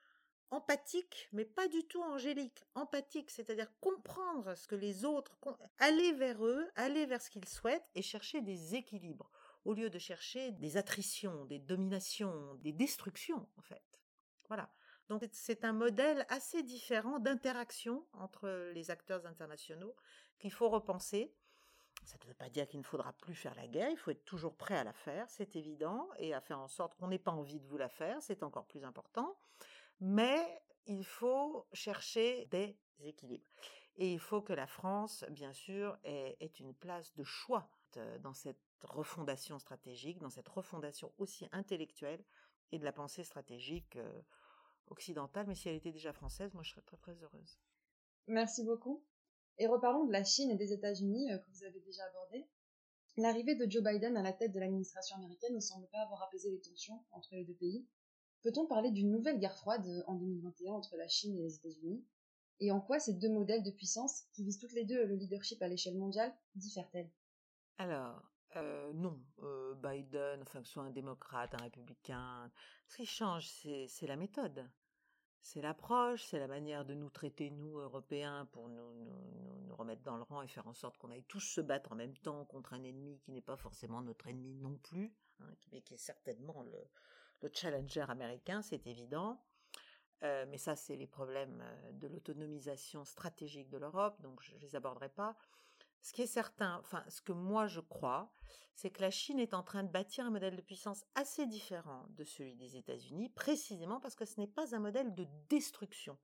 empathique, 0.50 1.28
mais 1.34 1.46
pas 1.46 1.68
du 1.68 1.84
tout 1.88 2.02
angélique. 2.02 2.64
Empathique, 2.76 3.32
c'est-à-dire 3.32 3.70
comprendre 3.82 4.56
ce 4.56 4.68
que 4.68 4.76
les 4.76 5.04
autres, 5.04 5.38
aller 5.80 6.14
vers 6.14 6.46
eux, 6.46 6.70
aller 6.76 7.06
vers 7.06 7.22
ce 7.22 7.30
qu'ils 7.30 7.48
souhaitent 7.48 7.90
et 7.96 8.02
chercher 8.02 8.42
des 8.42 8.76
équilibres. 8.76 9.30
au 9.66 9.74
lieu 9.74 9.90
de 9.90 10.00
chercher 10.00 10.52
des 10.54 10.78
attritions, 10.78 11.44
des 11.46 11.60
dominations, 11.60 12.56
des 12.62 12.72
destructions, 12.72 13.50
en 13.58 13.62
fait. 13.62 13.84
Voilà. 14.48 14.72
Donc 15.10 15.26
c'est 15.34 15.66
un 15.66 15.74
modèle 15.74 16.26
assez 16.30 16.64
différent 16.64 17.20
d'interaction 17.20 18.06
entre 18.14 18.72
les 18.74 18.92
acteurs 18.92 19.26
internationaux 19.26 19.94
qu'il 20.40 20.54
faut 20.54 20.70
repenser. 20.70 21.34
Ça 22.08 22.18
ne 22.24 22.28
veut 22.30 22.34
pas 22.34 22.50
dire 22.50 22.66
qu'il 22.70 22.80
ne 22.80 22.86
faudra 22.86 23.12
plus 23.12 23.36
faire 23.36 23.54
la 23.56 23.68
guerre, 23.68 23.90
il 23.90 23.98
faut 23.98 24.12
être 24.12 24.24
toujours 24.24 24.56
prêt 24.56 24.78
à 24.78 24.86
la 24.86 24.94
faire, 24.94 25.30
c'est 25.30 25.58
évident, 25.58 26.08
et 26.18 26.34
à 26.34 26.40
faire 26.40 26.60
en 26.60 26.70
sorte 26.70 26.96
qu'on 26.96 27.10
n'ait 27.10 27.20
pas 27.20 27.32
envie 27.34 27.60
de 27.60 27.68
vous 27.68 27.78
la 27.78 27.90
faire, 27.90 28.22
c'est 28.22 28.44
encore 28.44 28.66
plus 28.66 28.86
important. 28.86 29.38
Mais 30.00 30.62
il 30.86 31.04
faut 31.04 31.68
chercher 31.74 32.46
des 32.46 32.80
équilibres. 33.00 33.50
Et 33.98 34.14
il 34.14 34.20
faut 34.20 34.42
que 34.42 34.54
la 34.54 34.68
France, 34.68 35.26
bien 35.32 35.52
sûr, 35.52 35.98
ait, 36.06 36.38
une 36.60 36.74
place 36.74 37.14
de 37.16 37.26
choix 37.26 37.70
dans 38.22 38.34
cette 38.34 38.62
refondation 38.84 39.60
stratégique, 39.60 40.20
dans 40.20 40.30
cette 40.30 40.48
refondation 40.48 41.12
aussi 41.18 41.50
intellectuelle 41.52 42.24
et 42.72 42.80
de 42.80 42.86
la 42.86 42.94
pensée 42.94 43.24
stratégique 43.24 43.98
euh, 43.98 44.22
occidentale. 44.88 45.48
Mais 45.48 45.56
si 45.56 45.68
elle 45.68 45.76
était 45.76 45.92
déjà 45.92 46.14
française, 46.14 46.54
moi 46.54 46.64
je 46.64 46.72
serais 46.72 46.84
très 46.84 46.98
très 46.98 47.22
heureuse. 47.22 47.60
Merci 48.28 48.64
beaucoup. 48.64 49.04
Et 49.60 49.68
reparlons 49.68 50.06
de 50.06 50.12
la 50.12 50.24
Chine 50.24 50.52
et 50.52 50.56
des 50.56 50.74
États-Unis 50.74 51.32
euh, 51.32 51.38
que 51.38 51.50
vous 51.52 51.64
avez 51.64 51.80
déjà 51.80 52.04
abordé. 52.06 52.48
L'arrivée 53.18 53.56
de 53.56 53.70
Joe 53.70 53.84
Biden 53.84 54.16
à 54.16 54.22
la 54.22 54.34
tête 54.34 54.52
de 54.52 54.60
l'administration 54.60 55.16
américaine 55.16 55.56
ne 55.56 55.60
semble 55.60 55.88
pas 55.88 56.02
avoir 56.02 56.22
apaisé 56.24 56.52
les 56.52 56.62
tensions 56.62 57.04
entre 57.12 57.34
les 57.34 57.44
deux 57.44 57.56
pays. 57.56 57.88
Peut-on 58.44 58.68
parler 58.68 58.92
d'une 58.92 59.12
nouvelle 59.12 59.40
guerre 59.40 59.58
froide 59.58 59.86
euh, 59.88 60.04
en 60.08 60.16
2021 60.16 60.74
entre 60.74 60.96
la 60.96 61.08
Chine 61.08 61.36
et 61.36 61.42
les 61.42 61.56
États-Unis? 61.56 62.06
Et 62.60 62.72
en 62.72 62.82
quoi 62.82 63.00
ces 63.00 63.14
deux 63.14 63.30
modèles 63.30 63.64
de 63.64 63.72
puissance, 63.72 64.24
qui 64.34 64.44
visent 64.44 64.60
toutes 64.60 64.74
les 64.74 64.86
deux 64.86 65.06
le 65.06 65.16
leadership 65.16 65.62
à 65.62 65.68
l'échelle 65.68 65.98
mondiale, 65.98 66.34
diffèrent-elles? 66.56 67.10
Alors, 67.78 68.24
euh, 68.56 68.92
non, 68.94 69.20
Biden, 69.84 70.42
enfin 70.42 70.62
que 70.62 70.68
ce 70.68 70.74
soit 70.74 70.84
un 70.84 70.90
démocrate, 70.90 71.54
un 71.54 71.62
républicain, 71.62 72.52
ce 72.88 72.98
qui 72.98 73.06
change, 73.06 73.48
c'est 73.88 74.08
la 74.08 74.16
méthode. 74.16 74.68
C'est 75.48 75.62
l'approche, 75.62 76.26
c'est 76.26 76.40
la 76.40 76.48
manière 76.48 76.84
de 76.84 76.94
nous 76.94 77.10
traiter, 77.10 77.52
nous, 77.52 77.78
Européens, 77.78 78.50
pour 78.52 78.68
nous, 78.68 79.74
remettre 79.78 80.02
dans 80.02 80.18
le 80.18 80.24
rang 80.24 80.42
et 80.42 80.48
faire 80.50 80.68
en 80.68 80.74
sorte 80.74 80.98
qu'on 80.98 81.10
aille 81.10 81.24
tous 81.24 81.40
se 81.40 81.62
battre 81.62 81.94
en 81.94 81.96
même 81.96 82.18
temps 82.18 82.44
contre 82.44 82.74
un 82.74 82.84
ennemi 82.84 83.18
qui 83.20 83.32
n'est 83.32 83.40
pas 83.40 83.56
forcément 83.56 84.02
notre 84.02 84.28
ennemi 84.28 84.56
non 84.56 84.76
plus, 84.76 85.16
hein, 85.40 85.46
mais 85.72 85.80
qui 85.80 85.94
est 85.94 85.98
certainement 85.98 86.64
le, 86.64 86.78
le 87.44 87.50
challenger 87.54 88.02
américain, 88.10 88.62
c'est 88.62 88.86
évident. 88.88 89.42
Euh, 90.24 90.46
mais 90.50 90.58
ça, 90.58 90.76
c'est 90.76 90.98
les 90.98 91.08
problèmes 91.08 91.62
euh, 91.62 91.92
de 91.94 92.08
l'autonomisation 92.08 93.06
stratégique 93.06 93.70
de 93.70 93.78
l'Europe, 93.78 94.22
donc 94.22 94.44
je 94.44 94.54
ne 94.54 94.60
les 94.60 94.76
aborderai 94.76 95.08
pas. 95.08 95.38
Ce 96.02 96.14
qui 96.14 96.22
est 96.22 96.28
certain, 96.28 96.78
enfin, 96.80 97.04
ce 97.10 97.22
que 97.22 97.32
moi 97.32 97.68
je 97.68 97.80
crois, 97.80 98.32
c'est 98.74 98.92
que 98.92 99.02
la 99.02 99.12
Chine 99.12 99.40
est 99.40 99.54
en 99.54 99.64
train 99.64 99.84
de 99.84 99.92
bâtir 99.92 100.26
un 100.26 100.30
modèle 100.30 100.56
de 100.56 100.62
puissance 100.62 101.04
assez 101.16 101.48
différent 101.48 102.06
de 102.10 102.24
celui 102.24 102.56
des 102.56 102.78
États-Unis, 102.78 103.30
précisément 103.30 104.00
parce 104.00 104.16
que 104.16 104.26
ce 104.26 104.40
n'est 104.40 104.48
pas 104.48 104.76
un 104.76 104.80
modèle 104.80 105.16
de 105.16 105.28
destruction, 105.50 106.18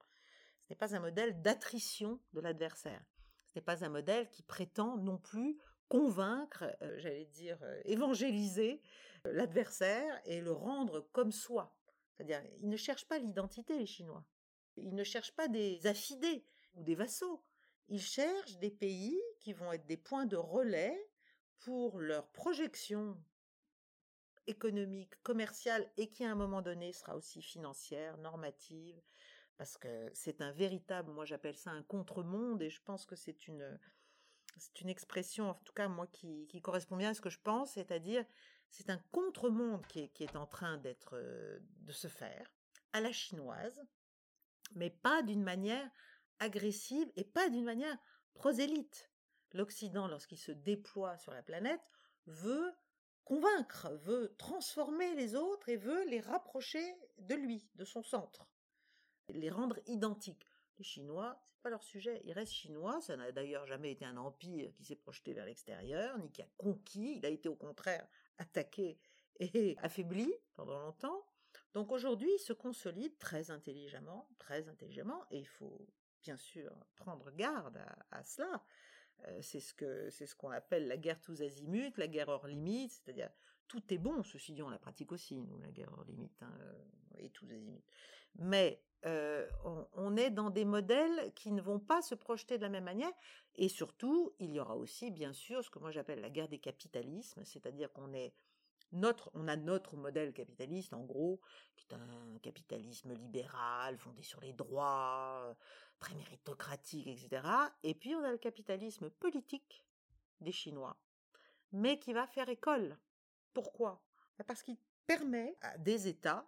ce 0.64 0.74
n'est 0.74 0.78
pas 0.78 0.96
un 0.96 1.00
modèle 1.00 1.42
d'attrition 1.42 2.20
de 2.34 2.42
l'adversaire, 2.42 3.04
ce 3.50 3.60
n'est 3.60 3.64
pas 3.64 3.84
un 3.84 3.90
modèle 3.90 4.30
qui 4.30 4.44
prétend 4.44 4.98
non 4.98 5.18
plus 5.18 5.58
convaincre, 5.90 6.66
euh, 6.82 6.98
j'allais 7.00 7.26
dire 7.26 7.60
évangéliser 7.86 8.82
l'adversaire 9.26 10.22
et 10.26 10.42
le 10.42 10.52
rendre 10.52 11.08
comme 11.12 11.32
soi. 11.32 11.76
C'est-à-dire, 12.14 12.42
ils 12.62 12.70
ne 12.70 12.78
cherchent 12.78 13.08
pas 13.08 13.20
l'identité, 13.20 13.78
les 13.78 13.86
Chinois. 13.86 14.26
Ils 14.78 14.96
ne 14.96 15.04
cherchent 15.04 15.36
pas 15.36 15.48
des 15.48 15.86
affidés 15.88 16.46
ou 16.76 16.84
des 16.84 16.96
vassaux. 16.96 17.44
Ils 17.90 18.02
cherchent 18.02 18.58
des 18.58 18.72
pays 18.72 19.22
qui 19.40 19.54
vont 19.54 19.72
être 19.72 19.86
des 19.86 19.98
points 19.98 20.26
de 20.26 20.38
relais 20.38 21.10
pour 21.60 22.00
leur 22.00 22.28
projection 22.32 23.18
économique, 24.48 25.16
commerciale 25.24 25.90
et 25.98 26.10
qui 26.10 26.26
à 26.26 26.32
un 26.32 26.36
moment 26.36 26.62
donné 26.62 26.92
sera 26.94 27.16
aussi 27.16 27.42
financière, 27.42 28.18
normative, 28.18 29.02
parce 29.58 29.78
que 29.78 30.10
c'est 30.14 30.42
un 30.42 30.52
véritable, 30.52 31.12
moi 31.12 31.26
j'appelle 31.26 31.56
ça 31.56 31.72
un 31.72 31.84
contre-monde 31.84 32.62
et 32.62 32.70
je 32.70 32.82
pense 32.82 33.06
que 33.06 33.16
c'est 33.16 33.48
une, 33.48 33.80
c'est 34.58 34.82
une 34.82 34.90
expression, 34.90 35.50
en 35.50 35.54
tout 35.54 35.74
cas 35.74 35.88
moi 35.88 36.08
qui, 36.08 36.48
qui 36.48 36.62
correspond 36.62 36.98
bien 36.98 37.12
à 37.12 37.14
ce 37.14 37.22
que 37.22 37.30
je 37.30 37.40
pense, 37.40 37.74
c'est-à-dire 37.74 38.26
c'est 38.70 38.90
un 38.90 38.98
contre-monde 39.12 39.86
qui 39.88 40.00
est, 40.00 40.36
en 40.36 40.48
train 40.48 40.78
d'être, 40.78 41.16
euh, 41.16 41.60
de 41.82 41.92
se 41.92 42.08
faire 42.08 42.52
à 42.92 43.02
la 43.02 43.12
chinoise, 43.12 43.82
mais 44.76 44.90
pas 44.90 45.22
d'une 45.22 45.44
manière 45.44 45.90
agressive 46.40 47.12
et 47.16 47.24
pas 47.24 47.50
d'une 47.50 47.66
manière 47.66 47.98
prosélyte. 48.34 49.12
L'Occident, 49.52 50.08
lorsqu'il 50.08 50.40
se 50.40 50.52
déploie 50.52 51.18
sur 51.18 51.34
la 51.34 51.44
planète, 51.44 51.82
veut 52.26 52.74
convaincre, 53.24 53.90
veut 54.02 54.36
transformer 54.38 55.14
les 55.16 55.36
autres 55.36 55.70
et 55.70 55.78
veut 55.78 56.06
les 56.10 56.20
rapprocher 56.20 56.84
de 57.20 57.36
lui, 57.36 57.70
de 57.76 57.86
son 57.86 58.04
centre, 58.04 58.50
les 59.30 59.50
rendre 59.50 59.80
identiques. 59.86 60.48
Les 60.78 60.84
Chinois, 60.84 61.40
c'est 61.52 61.62
pas 61.62 61.70
leur 61.70 61.84
sujet. 61.84 62.22
Ils 62.26 62.34
restent 62.34 62.54
chinois. 62.54 63.00
Ça 63.02 63.16
n'a 63.16 63.32
d'ailleurs 63.32 63.68
jamais 63.68 63.92
été 63.92 64.06
un 64.06 64.18
empire 64.18 64.74
qui 64.76 64.84
s'est 64.84 64.96
projeté 64.96 65.34
vers 65.34 65.46
l'extérieur, 65.46 66.18
ni 66.18 66.32
qui 66.32 66.42
a 66.42 66.48
conquis. 66.58 67.18
Il 67.18 67.26
a 67.26 67.30
été 67.30 67.48
au 67.48 67.56
contraire 67.56 68.08
attaqué 68.38 69.00
et 69.40 69.78
affaibli 69.82 70.34
pendant 70.56 70.80
longtemps. 70.80 71.26
Donc 71.74 71.92
aujourd'hui, 71.92 72.30
il 72.34 72.40
se 72.40 72.54
consolide 72.54 73.18
très 73.18 73.52
intelligemment, 73.52 74.28
très 74.40 74.68
intelligemment, 74.68 75.24
et 75.32 75.40
il 75.40 75.48
faut 75.48 75.88
bien 76.24 76.38
sûr 76.38 76.72
prendre 76.96 77.32
garde 77.32 77.80
à, 78.12 78.24
cela. 78.24 78.64
Euh, 79.28 79.40
c'est 79.42 79.60
ce 79.60 79.74
que 79.74 80.10
c'est 80.10 80.26
ce 80.26 80.36
qu'on 80.36 80.50
appelle 80.50 80.88
la 80.88 80.98
guerre 80.98 81.22
tous 81.22 81.42
azimuts, 81.42 81.94
la 81.98 82.08
guerre 82.08 82.30
hors 82.30 82.48
limite, 82.48 82.92
c'est-à-dire 82.92 83.30
tout 83.68 83.94
est 83.94 83.98
bon. 83.98 84.24
Ceci 84.24 84.54
dit, 84.54 84.64
on 84.64 84.70
la 84.70 84.80
pratique 84.80 85.12
aussi, 85.12 85.38
nous, 85.38 85.58
la 85.60 85.72
guerre 85.72 85.92
hors 85.94 86.06
limite 86.06 86.42
hein, 86.42 86.54
et 87.18 87.30
tous 87.30 87.46
azimuts. 87.52 87.84
Mais 88.36 88.82
euh, 89.06 89.48
on, 89.96 90.16
est 90.16 90.30
dans 90.30 90.50
des 90.50 90.66
modèles 90.66 91.34
qui 91.36 91.52
ne 91.52 91.62
vont 91.62 91.80
pas 91.80 92.02
se 92.02 92.16
projeter 92.16 92.58
de 92.58 92.64
la 92.64 92.70
même 92.70 92.86
manière. 92.86 93.12
Et 93.56 93.68
surtout, 93.68 94.34
il 94.40 94.54
y 94.54 94.60
aura 94.60 94.78
aussi, 94.78 95.12
bien 95.12 95.34
sûr, 95.34 95.64
ce 95.64 95.70
que 95.70 95.80
moi 95.80 95.92
j'appelle 95.92 96.22
la 96.22 96.30
guerre 96.30 96.48
des 96.48 96.60
capitalismes, 96.60 97.44
c'est-à-dire 97.44 97.92
qu'on 97.92 98.14
est 98.14 98.34
notre, 98.94 99.32
on 99.34 99.48
a 99.48 99.56
notre 99.56 99.96
modèle 99.96 100.34
capitaliste, 100.34 100.94
en 100.94 101.04
gros, 101.04 101.42
qui 101.76 101.86
est 101.90 101.96
un 101.96 102.40
capitalisme 102.42 103.14
libéral, 103.14 103.98
fondé 103.98 104.24
sur 104.24 104.40
les 104.42 104.54
droits, 104.54 105.56
très 106.00 106.16
méritocratique, 106.16 107.08
etc. 107.08 107.48
Et 107.84 107.96
puis 107.96 108.16
on 108.16 108.24
a 108.24 108.32
le 108.32 108.38
capitalisme 108.38 109.10
politique 109.10 109.86
des 110.42 110.52
Chinois, 110.52 110.98
mais 111.72 112.00
qui 112.00 112.14
va 112.14 112.28
faire 112.28 112.50
école. 112.50 112.98
Pourquoi? 113.54 114.04
Parce 114.48 114.64
qu'il 114.64 114.78
permet 115.06 115.56
à 115.62 115.78
des 115.78 116.08
États 116.08 116.46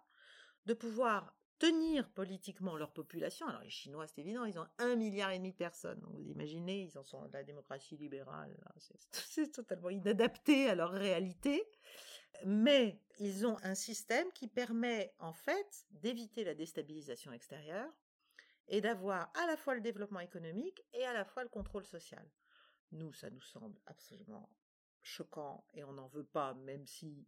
de 0.66 0.74
pouvoir 0.74 1.36
tenir 1.58 2.08
politiquement 2.10 2.76
leur 2.76 2.92
population. 2.92 3.46
Alors 3.46 3.62
les 3.62 3.70
Chinois, 3.70 4.06
c'est 4.06 4.20
évident, 4.20 4.44
ils 4.44 4.58
ont 4.58 4.66
un 4.78 4.96
milliard 4.96 5.30
et 5.30 5.38
demi 5.38 5.52
de 5.52 5.56
personnes. 5.56 6.00
vous 6.10 6.28
imaginez, 6.28 6.82
ils 6.82 6.98
en 6.98 7.04
sont 7.04 7.26
de 7.26 7.32
la 7.32 7.44
démocratie 7.44 7.96
libérale. 7.96 8.54
C'est 9.10 9.52
totalement 9.52 9.90
inadapté 9.90 10.68
à 10.68 10.74
leur 10.74 10.90
réalité. 10.90 11.66
Mais 12.44 13.00
ils 13.18 13.46
ont 13.46 13.56
un 13.62 13.74
système 13.74 14.30
qui 14.32 14.48
permet 14.48 15.14
en 15.18 15.32
fait 15.32 15.86
d'éviter 15.90 16.44
la 16.44 16.54
déstabilisation 16.54 17.32
extérieure 17.32 17.90
et 18.68 18.80
d'avoir 18.80 19.30
à 19.34 19.46
la 19.46 19.56
fois 19.56 19.74
le 19.74 19.80
développement 19.80 20.20
économique 20.20 20.84
et 20.92 21.04
à 21.04 21.12
la 21.12 21.24
fois 21.24 21.42
le 21.42 21.48
contrôle 21.48 21.84
social. 21.84 22.28
Nous, 22.92 23.12
ça 23.12 23.30
nous 23.30 23.40
semble 23.40 23.80
absolument 23.86 24.50
choquant 25.02 25.64
et 25.74 25.84
on 25.84 25.92
n'en 25.92 26.08
veut 26.08 26.24
pas, 26.24 26.54
même 26.54 26.86
si 26.86 27.26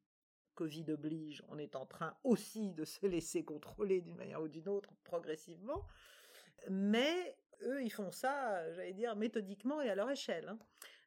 Covid 0.55 0.91
oblige, 0.91 1.43
on 1.49 1.59
est 1.59 1.77
en 1.77 1.87
train 1.87 2.17
aussi 2.25 2.73
de 2.73 2.85
se 2.85 3.07
laisser 3.07 3.45
contrôler 3.45 4.01
d'une 4.01 4.17
manière 4.17 4.43
ou 4.43 4.49
d'une 4.49 4.69
autre 4.69 4.91
progressivement. 5.05 5.87
Mais 6.69 7.37
eux, 7.63 7.83
ils 7.83 7.93
font 7.93 8.11
ça, 8.11 8.71
j'allais 8.73 8.93
dire, 8.93 9.15
méthodiquement 9.15 9.81
et 9.81 9.89
à 9.89 9.95
leur 9.95 10.11
échelle. 10.11 10.49
Hein. 10.49 10.59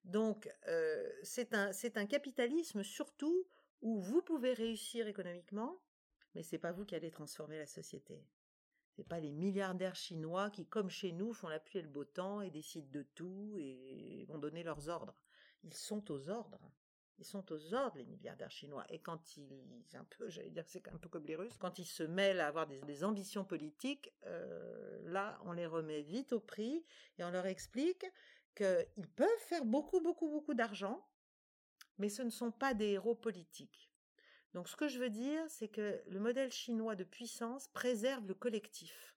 Donc, 0.05 0.49
euh, 0.67 1.09
c'est 1.23 1.53
un, 1.53 1.71
un 1.95 2.05
capitalisme 2.05 2.83
surtout 2.83 3.45
où 3.81 3.99
vous 3.99 4.21
pouvez 4.21 4.53
réussir 4.53 5.07
économiquement, 5.07 5.81
mais 6.35 6.43
c'est 6.43 6.57
pas 6.57 6.71
vous 6.71 6.85
qui 6.85 6.95
allez 6.95 7.11
transformer 7.11 7.57
la 7.57 7.65
société. 7.65 8.25
C'est 8.95 9.07
pas 9.07 9.19
les 9.19 9.31
milliardaires 9.31 9.95
chinois 9.95 10.49
qui, 10.49 10.65
comme 10.65 10.89
chez 10.89 11.11
nous, 11.11 11.33
font 11.33 11.47
la 11.47 11.59
pluie 11.59 11.79
et 11.79 11.83
le 11.83 11.87
beau 11.87 12.03
temps 12.03 12.41
et 12.41 12.51
décident 12.51 12.89
de 12.91 13.03
tout 13.03 13.55
et 13.57 14.25
vont 14.27 14.37
donner 14.37 14.63
leurs 14.63 14.89
ordres. 14.89 15.15
Ils 15.63 15.73
sont 15.73 16.11
aux 16.11 16.29
ordres. 16.29 16.71
Ils 17.17 17.25
sont 17.25 17.51
aux 17.51 17.73
ordres, 17.73 17.97
les 17.97 18.05
milliardaires 18.05 18.49
chinois. 18.49 18.83
Et 18.89 18.99
quand 18.99 19.37
ils, 19.37 19.47
un 19.93 20.03
peu, 20.05 20.27
j'allais 20.29 20.49
dire 20.49 20.65
c'est 20.65 20.87
un 20.87 20.97
peu 20.97 21.07
comme 21.07 21.25
les 21.25 21.37
quand 21.59 21.77
ils 21.77 21.85
se 21.85 22.03
mêlent 22.03 22.39
à 22.39 22.47
avoir 22.47 22.67
des, 22.67 23.03
ambitions 23.03 23.45
politiques, 23.45 24.11
euh, 24.25 24.99
là, 25.05 25.39
on 25.45 25.51
les 25.51 25.67
remet 25.67 26.01
vite 26.01 26.33
au 26.33 26.39
prix 26.39 26.83
et 27.19 27.23
on 27.23 27.29
leur 27.29 27.45
explique 27.45 28.05
qu'ils 28.55 29.07
peuvent 29.15 29.29
faire 29.39 29.65
beaucoup, 29.65 30.01
beaucoup, 30.01 30.29
beaucoup 30.29 30.55
d'argent, 30.55 31.07
mais 31.97 32.09
ce 32.09 32.21
ne 32.21 32.29
sont 32.29 32.51
pas 32.51 32.73
des 32.73 32.91
héros 32.91 33.15
politiques. 33.15 33.91
Donc 34.53 34.67
ce 34.67 34.75
que 34.75 34.87
je 34.87 34.99
veux 34.99 35.09
dire, 35.09 35.43
c'est 35.47 35.69
que 35.69 36.01
le 36.07 36.19
modèle 36.19 36.51
chinois 36.51 36.95
de 36.95 37.03
puissance 37.03 37.67
préserve 37.69 38.27
le 38.27 38.33
collectif. 38.33 39.15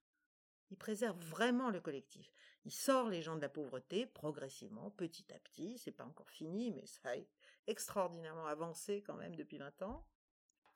Il 0.70 0.76
préserve 0.76 1.18
vraiment 1.18 1.70
le 1.70 1.80
collectif. 1.80 2.32
Il 2.64 2.72
sort 2.72 3.08
les 3.08 3.22
gens 3.22 3.36
de 3.36 3.40
la 3.40 3.48
pauvreté 3.48 4.06
progressivement, 4.06 4.90
petit 4.90 5.32
à 5.32 5.38
petit. 5.38 5.78
C'est 5.78 5.92
pas 5.92 6.04
encore 6.04 6.30
fini, 6.30 6.70
mais 6.70 6.86
ça, 6.86 7.10
extraordinairement 7.66 8.46
avancée 8.46 9.02
quand 9.02 9.16
même 9.16 9.36
depuis 9.36 9.58
20 9.58 9.82
ans, 9.82 10.06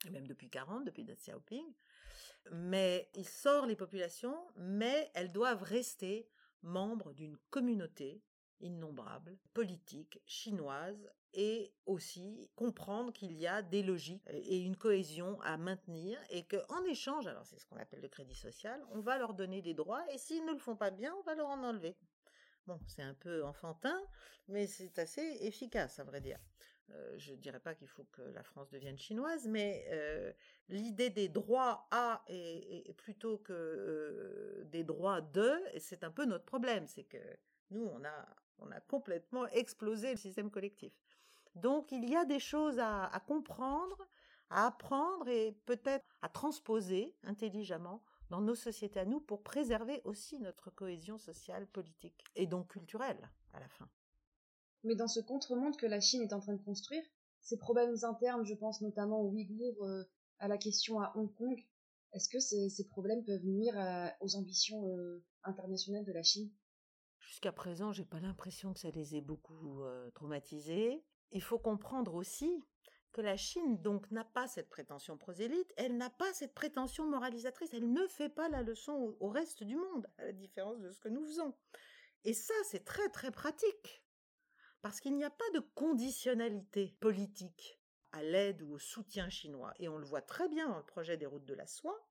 et 0.06 0.10
même 0.10 0.26
depuis 0.26 0.50
40, 0.50 0.84
depuis 0.84 1.04
Deng 1.04 1.16
Xiaoping. 1.16 1.74
Mais 2.52 3.10
il 3.14 3.26
sort 3.26 3.66
les 3.66 3.76
populations, 3.76 4.38
mais 4.56 5.10
elles 5.14 5.32
doivent 5.32 5.62
rester 5.62 6.28
membres 6.62 7.12
d'une 7.12 7.36
communauté 7.50 8.22
innombrable, 8.60 9.36
politique, 9.54 10.20
chinoise, 10.26 11.10
et 11.34 11.72
aussi 11.86 12.50
comprendre 12.56 13.12
qu'il 13.12 13.32
y 13.32 13.46
a 13.46 13.62
des 13.62 13.82
logiques 13.82 14.22
et 14.30 14.58
une 14.58 14.76
cohésion 14.76 15.40
à 15.42 15.56
maintenir 15.56 16.18
et 16.30 16.46
qu'en 16.46 16.82
échange, 16.84 17.26
alors 17.26 17.44
c'est 17.44 17.58
ce 17.58 17.66
qu'on 17.66 17.76
appelle 17.76 18.00
le 18.00 18.08
crédit 18.08 18.34
social, 18.34 18.82
on 18.92 19.00
va 19.00 19.18
leur 19.18 19.34
donner 19.34 19.60
des 19.60 19.74
droits 19.74 20.04
et 20.12 20.18
s'ils 20.18 20.44
ne 20.46 20.52
le 20.52 20.58
font 20.58 20.76
pas 20.76 20.90
bien, 20.90 21.14
on 21.18 21.22
va 21.22 21.34
leur 21.34 21.48
en 21.48 21.62
enlever. 21.62 21.96
Bon, 22.66 22.80
c'est 22.86 23.02
un 23.02 23.14
peu 23.14 23.44
enfantin, 23.44 23.98
mais 24.48 24.66
c'est 24.66 24.98
assez 24.98 25.38
efficace, 25.40 25.98
à 25.98 26.04
vrai 26.04 26.20
dire. 26.20 26.38
Euh, 26.90 27.14
je 27.18 27.32
ne 27.32 27.36
dirais 27.36 27.60
pas 27.60 27.74
qu'il 27.74 27.88
faut 27.88 28.04
que 28.12 28.22
la 28.22 28.42
France 28.42 28.70
devienne 28.70 28.98
chinoise, 28.98 29.46
mais 29.46 29.86
euh, 29.90 30.32
l'idée 30.68 31.10
des 31.10 31.28
droits 31.28 31.86
à 31.90 32.24
et, 32.28 32.94
plutôt 32.96 33.38
que 33.38 33.52
euh, 33.52 34.64
des 34.66 34.84
droits 34.84 35.20
de, 35.20 35.52
c'est 35.78 36.04
un 36.04 36.10
peu 36.10 36.24
notre 36.24 36.46
problème, 36.46 36.86
c'est 36.86 37.04
que 37.04 37.18
nous 37.70 37.84
on 37.84 38.04
a 38.04 38.26
on 38.58 38.70
a 38.70 38.80
complètement 38.80 39.46
explosé 39.48 40.12
le 40.12 40.16
système 40.16 40.50
collectif. 40.50 40.92
Donc 41.54 41.92
il 41.92 42.08
y 42.08 42.16
a 42.16 42.24
des 42.24 42.38
choses 42.38 42.78
à, 42.78 43.22
comprendre, 43.26 43.96
à 44.50 44.66
apprendre 44.66 45.28
et 45.28 45.56
peut-être 45.66 46.06
à 46.22 46.28
transposer 46.28 47.14
intelligemment 47.24 48.02
dans 48.30 48.40
nos 48.40 48.54
sociétés 48.54 49.00
à 49.00 49.04
nous 49.04 49.20
pour 49.20 49.42
préserver 49.42 50.02
aussi 50.04 50.38
notre 50.38 50.70
cohésion 50.70 51.18
sociale, 51.18 51.66
politique 51.66 52.24
et 52.36 52.46
donc 52.46 52.68
culturelle 52.68 53.30
à 53.52 53.60
la 53.60 53.68
fin. 53.68 53.88
Mais 54.84 54.94
dans 54.94 55.08
ce 55.08 55.20
contre-monde 55.20 55.76
que 55.76 55.86
la 55.86 56.00
Chine 56.00 56.22
est 56.22 56.32
en 56.32 56.40
train 56.40 56.52
de 56.52 56.62
construire, 56.62 57.02
ces 57.40 57.58
problèmes 57.58 57.94
internes, 58.02 58.44
je 58.44 58.54
pense 58.54 58.80
notamment 58.80 59.20
aux 59.20 59.30
Ouïghours, 59.30 59.84
euh, 59.84 60.04
à 60.38 60.48
la 60.48 60.58
question 60.58 61.00
à 61.00 61.12
Hong 61.16 61.32
Kong, 61.34 61.58
est-ce 62.12 62.28
que 62.28 62.38
ces, 62.38 62.88
problèmes 62.88 63.24
peuvent 63.24 63.44
nuire 63.44 63.76
aux 64.20 64.36
ambitions 64.36 64.88
euh, 64.96 65.22
internationales 65.44 66.04
de 66.04 66.12
la 66.12 66.22
Chine? 66.22 66.50
Jusqu'à 67.28 67.52
présent, 67.52 67.92
j'ai 67.92 68.06
pas 68.06 68.20
l'impression 68.20 68.72
que 68.72 68.80
ça 68.80 68.88
les 68.88 69.14
ait 69.14 69.20
beaucoup 69.20 69.82
euh, 69.82 70.10
traumatisés. 70.12 71.04
Il 71.30 71.42
faut 71.42 71.58
comprendre 71.58 72.14
aussi 72.14 72.64
que 73.12 73.20
la 73.20 73.36
Chine 73.36 73.82
donc 73.82 74.10
n'a 74.10 74.24
pas 74.24 74.48
cette 74.48 74.70
prétention 74.70 75.18
prosélyte, 75.18 75.70
elle 75.76 75.98
n'a 75.98 76.08
pas 76.08 76.32
cette 76.32 76.54
prétention 76.54 77.06
moralisatrice, 77.06 77.74
elle 77.74 77.92
ne 77.92 78.06
fait 78.06 78.30
pas 78.30 78.48
la 78.48 78.62
leçon 78.62 79.14
au, 79.20 79.28
reste 79.28 79.62
du 79.62 79.76
monde, 79.76 80.06
à 80.16 80.24
la 80.24 80.32
différence 80.32 80.80
de 80.80 80.90
ce 80.90 81.00
que 81.00 81.10
nous 81.10 81.22
faisons. 81.26 81.54
Et 82.24 82.32
ça, 82.32 82.54
c'est 82.64 82.86
très 82.86 83.10
très 83.10 83.30
pratique, 83.30 84.02
parce 84.80 84.98
qu'il 84.98 85.14
n'y 85.14 85.24
a 85.24 85.30
pas 85.30 85.50
de 85.52 85.60
conditionnalité 85.74 86.96
politique 86.98 87.78
à 88.12 88.22
l'aide 88.22 88.62
ou 88.62 88.72
au 88.72 88.78
soutien 88.78 89.28
chinois, 89.28 89.74
et 89.78 89.90
on 89.90 89.98
le 89.98 90.06
voit 90.06 90.22
très 90.22 90.48
bien 90.48 90.66
dans 90.66 90.78
le 90.78 90.86
projet 90.86 91.18
des 91.18 91.26
routes 91.26 91.44
de 91.44 91.54
la 91.54 91.66
soie. 91.66 92.07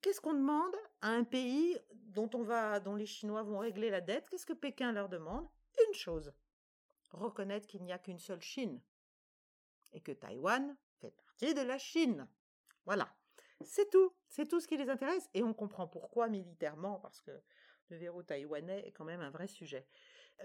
Qu'est-ce 0.00 0.20
qu'on 0.20 0.34
demande 0.34 0.74
à 1.02 1.10
un 1.10 1.24
pays 1.24 1.78
dont 1.92 2.30
on 2.34 2.94
les 2.94 3.06
Chinois 3.06 3.42
vont 3.42 3.58
régler 3.58 3.90
la 3.90 4.00
dette? 4.00 4.28
Qu'est-ce 4.30 4.46
que 4.46 4.52
Pékin 4.52 4.92
leur 4.92 5.08
demande? 5.08 5.46
Une 5.88 5.94
chose 5.94 6.32
reconnaître 7.10 7.66
qu'il 7.66 7.82
n'y 7.82 7.92
a 7.92 7.98
qu'une 7.98 8.18
seule 8.18 8.40
Chine 8.40 8.80
et 9.92 10.00
que 10.00 10.12
Taïwan 10.12 10.76
fait 11.00 11.10
partie 11.10 11.54
de 11.54 11.62
la 11.62 11.78
Chine. 11.78 12.28
Voilà. 12.84 13.12
C'est 13.62 13.90
tout. 13.90 14.12
C'est 14.28 14.46
tout 14.46 14.60
ce 14.60 14.68
qui 14.68 14.76
les 14.76 14.88
intéresse. 14.88 15.28
Et 15.34 15.42
on 15.42 15.52
comprend 15.52 15.86
pourquoi 15.86 16.28
militairement, 16.28 16.98
parce 17.00 17.20
que 17.20 17.32
le 17.88 17.96
verrou 17.96 18.22
taïwanais 18.22 18.86
est 18.86 18.92
quand 18.92 19.04
même 19.04 19.20
un 19.20 19.30
vrai 19.30 19.48
sujet. 19.48 19.86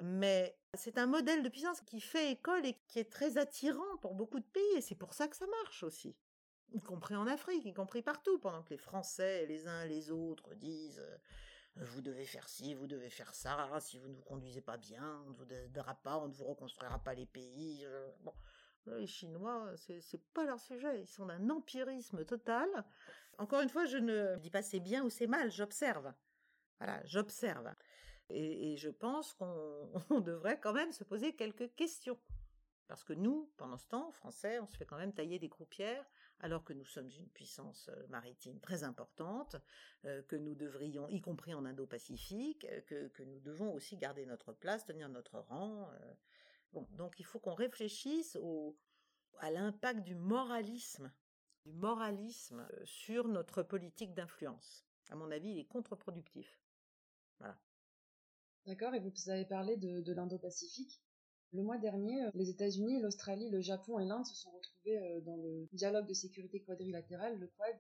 Mais 0.02 0.58
c'est 0.74 0.98
un 0.98 1.06
modèle 1.06 1.44
de 1.44 1.50
puissance 1.50 1.82
qui 1.82 2.02
fait 2.02 2.32
école 2.32 2.66
et 2.66 2.74
qui 2.88 3.00
est 3.00 3.12
très 3.12 3.38
attirant 3.38 3.98
pour 4.02 4.16
beaucoup 4.16 4.40
de 4.40 4.46
pays. 4.46 4.76
Et 4.76 4.82
c'est 4.82 4.96
pour 4.96 5.14
ça 5.14 5.28
que 5.28 5.38
ça 5.38 5.46
marche 5.64 5.84
aussi. 5.84 6.18
Y 6.74 6.82
compris 6.82 7.16
en 7.16 7.28
Afrique, 7.28 7.66
y 7.66 7.74
compris 7.74 8.02
partout, 8.02 8.40
pendant 8.40 8.64
que 8.64 8.72
les 8.72 8.78
Français, 8.78 9.46
les 9.46 9.68
uns 9.68 9.86
les 9.86 10.12
autres, 10.12 10.54
disent 10.56 11.02
vous 11.78 12.02
devez 12.02 12.26
faire 12.26 12.48
ci, 12.48 12.74
vous 12.74 12.88
devez 12.88 13.10
faire 13.10 13.34
ça, 13.34 13.68
si 13.82 14.00
vous 14.00 14.08
ne 14.08 14.14
vous 14.14 14.24
conduisez 14.24 14.62
pas 14.62 14.78
bien, 14.78 15.22
on 15.26 15.32
ne 15.32 15.36
vous 15.36 15.54
aidera 15.54 15.96
pas, 15.96 16.18
on 16.18 16.28
ne 16.30 16.34
vous 16.34 16.46
reconstruira 16.46 17.00
pas 17.00 17.14
les 17.14 17.26
pays. 17.26 17.86
Bon, 18.22 18.34
les 18.86 19.08
Chinois, 19.08 19.74
c'est 19.76 20.24
pas 20.34 20.46
leur 20.46 20.60
sujet, 20.60 21.02
ils 21.02 21.08
sont 21.08 21.26
d'un 21.26 21.50
empirisme 21.50 22.24
total. 22.24 22.70
Encore 23.38 23.62
une 23.62 23.70
fois, 23.70 23.86
je 23.86 23.98
ne 23.98 24.38
dis 24.38 24.50
pas 24.50 24.62
c'est 24.62 24.80
bien 24.80 25.04
ou 25.04 25.10
c'est 25.10 25.28
mal, 25.28 25.52
j'observe. 25.52 26.14
Voilà, 26.80 27.02
j'observe. 27.06 27.74
Et, 28.30 28.74
et, 28.74 28.78
je 28.78 28.90
pense 28.90 29.34
qu'on 29.34 29.92
devrait 30.22 30.60
quand 30.60 30.74
même 30.74 30.92
se 30.92 31.04
poser 31.04 31.36
quelques 31.36 31.74
questions. 31.76 32.20
Parce 32.88 33.04
que 33.04 33.14
nous, 33.14 33.52
pendant 33.58 33.78
ce 33.78 33.88
temps, 33.88 34.12
Français, 34.12 34.60
on 34.60 34.68
se 34.68 34.78
fait 34.78 34.86
quand 34.86 34.98
même 34.98 35.14
tailler 35.14 35.40
des 35.40 35.50
croupières 35.50 36.06
alors 36.40 36.64
que 36.64 36.74
nous 36.74 36.86
sommes 36.86 37.10
une 37.10 37.30
puissance 37.30 37.90
euh, 37.90 38.08
maritime 38.08 38.60
très 38.60 38.84
importante, 38.84 39.56
euh, 40.06 40.22
que 40.24 40.36
nous 40.36 40.56
devrions, 40.56 41.08
y 41.08 41.22
compris 41.22 41.54
en 41.54 41.66
Indo-Pacifique, 41.66 42.66
euh, 42.66 43.10
que, 43.10 43.24
nous 43.24 43.40
devons 43.40 43.74
aussi 43.74 43.98
garder 43.98 44.26
notre 44.26 44.54
place, 44.54 44.86
tenir 44.86 45.10
notre 45.10 45.40
rang. 45.40 45.90
Bon, 46.74 46.88
donc 46.92 47.20
il 47.20 47.26
faut 47.26 47.40
qu'on 47.40 47.54
réfléchisse 47.54 48.38
au, 48.42 48.78
à 49.40 49.50
l'impact 49.50 50.02
du 50.02 50.16
moralisme, 50.16 51.12
du 51.64 51.72
moralisme 51.72 52.68
sur 52.84 53.28
notre 53.28 53.64
politique 53.64 54.14
d'influence. 54.14 54.86
À 55.10 55.16
mon 55.16 55.32
avis, 55.32 55.52
il 55.52 55.60
est 55.60 55.66
contre-productif. 55.66 56.60
D'accord, 58.66 58.94
et 58.94 59.00
vous 59.00 59.30
avez 59.30 59.46
parlé 59.46 59.78
de 59.78 60.12
l'Indo-Pacifique. 60.12 61.02
Le 61.54 61.64
mois 61.64 61.78
dernier, 61.78 62.24
euh, 62.24 62.32
les 62.34 62.50
États-Unis, 62.50 63.00
l'Australie, 63.02 63.50
le 63.50 63.62
Japon 63.62 64.00
et 64.00 64.06
l'Inde 64.06 64.26
se 64.26 64.36
sont 64.36 64.52
retrouvés 64.52 64.98
euh, 64.98 65.22
dans 65.22 65.38
le 65.38 65.68
dialogue 65.74 66.08
de 66.08 66.14
sécurité 66.14 66.62
quadrilatéral, 66.62 67.40
le 67.40 67.48
Quad. 67.48 67.76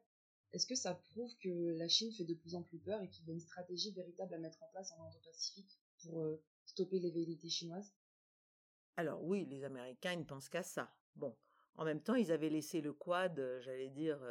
Est-ce 0.54 0.65
que 0.65 0.75
ça 0.75 0.93
prouve 0.93 1.36
que 1.43 1.78
la 1.78 1.88
Chine 1.88 2.12
fait 2.13 2.23
de 2.23 2.34
plus 2.34 2.56
en 2.56 2.63
plus 2.63 2.80
peur 2.80 3.01
et 3.01 3.10
qu'il 3.10 3.28
y 3.28 3.32
a 3.32 3.34
une 3.34 3.41
stratégie 3.41 3.91
véritable 3.91 4.34
à 4.34 4.38
mettre 4.38 4.63
en 4.63 4.67
place 4.67 4.93
en 4.93 5.04
Indo-Pacifique 5.04 5.78
pour 6.04 6.21
euh, 6.21 6.41
stopper 6.65 6.99
les 6.99 7.12
velléités 7.12 7.49
chinoises? 7.49 7.91
Alors 8.95 9.21
oui, 9.23 9.45
les 9.45 9.65
Américains 9.65 10.15
ne 10.15 10.23
pensent 10.23 10.47
qu'à 10.47 10.63
ça. 10.63 10.93
Bon, 11.15 11.36
en 11.75 11.84
même 11.84 12.01
temps, 12.01 12.15
ils 12.15 12.32
avaient 12.32 12.49
laissé 12.49 12.80
le 12.80 12.93
Quad, 12.93 13.36
j'allais 13.60 13.89
dire, 13.89 14.21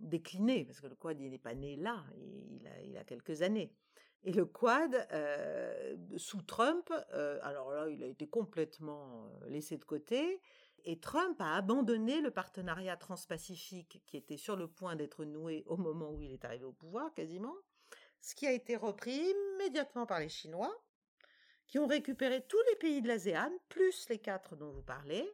décliner, 0.00 0.64
parce 0.64 0.80
que 0.80 0.86
le 0.86 0.94
Quad, 0.94 1.18
n'est 1.18 1.38
pas 1.38 1.54
né 1.54 1.76
là, 1.76 2.06
il 2.16 2.66
a, 2.66 2.82
il 2.82 2.96
a 2.96 3.04
quelques 3.04 3.42
années. 3.42 3.74
Et 4.24 4.32
le 4.32 4.46
Quad, 4.46 5.06
euh, 5.12 5.96
sous 6.16 6.40
Trump, 6.40 6.90
euh, 7.12 7.38
alors 7.42 7.70
là, 7.72 7.88
il 7.90 8.02
a 8.02 8.06
été 8.06 8.26
complètement 8.26 9.26
euh, 9.26 9.50
laissé 9.50 9.76
de 9.76 9.84
côté. 9.84 10.40
Et 10.84 10.98
Trump 10.98 11.38
a 11.40 11.56
abandonné 11.56 12.22
le 12.22 12.30
partenariat 12.30 12.96
transpacifique 12.96 14.02
qui 14.06 14.16
était 14.16 14.38
sur 14.38 14.56
le 14.56 14.66
point 14.66 14.96
d'être 14.96 15.26
noué 15.26 15.62
au 15.66 15.76
moment 15.76 16.10
où 16.10 16.22
il 16.22 16.32
est 16.32 16.44
arrivé 16.44 16.64
au 16.64 16.72
pouvoir, 16.72 17.12
quasiment. 17.12 17.54
Ce 18.20 18.34
qui 18.34 18.46
a 18.46 18.52
été 18.52 18.76
repris 18.76 19.30
immédiatement 19.54 20.06
par 20.06 20.20
les 20.20 20.30
Chinois, 20.30 20.74
qui 21.66 21.78
ont 21.78 21.86
récupéré 21.86 22.46
tous 22.46 22.60
les 22.70 22.76
pays 22.76 23.02
de 23.02 23.08
l'ASEAN, 23.08 23.52
plus 23.68 24.08
les 24.08 24.18
quatre 24.18 24.56
dont 24.56 24.70
vous 24.70 24.82
parlez, 24.82 25.30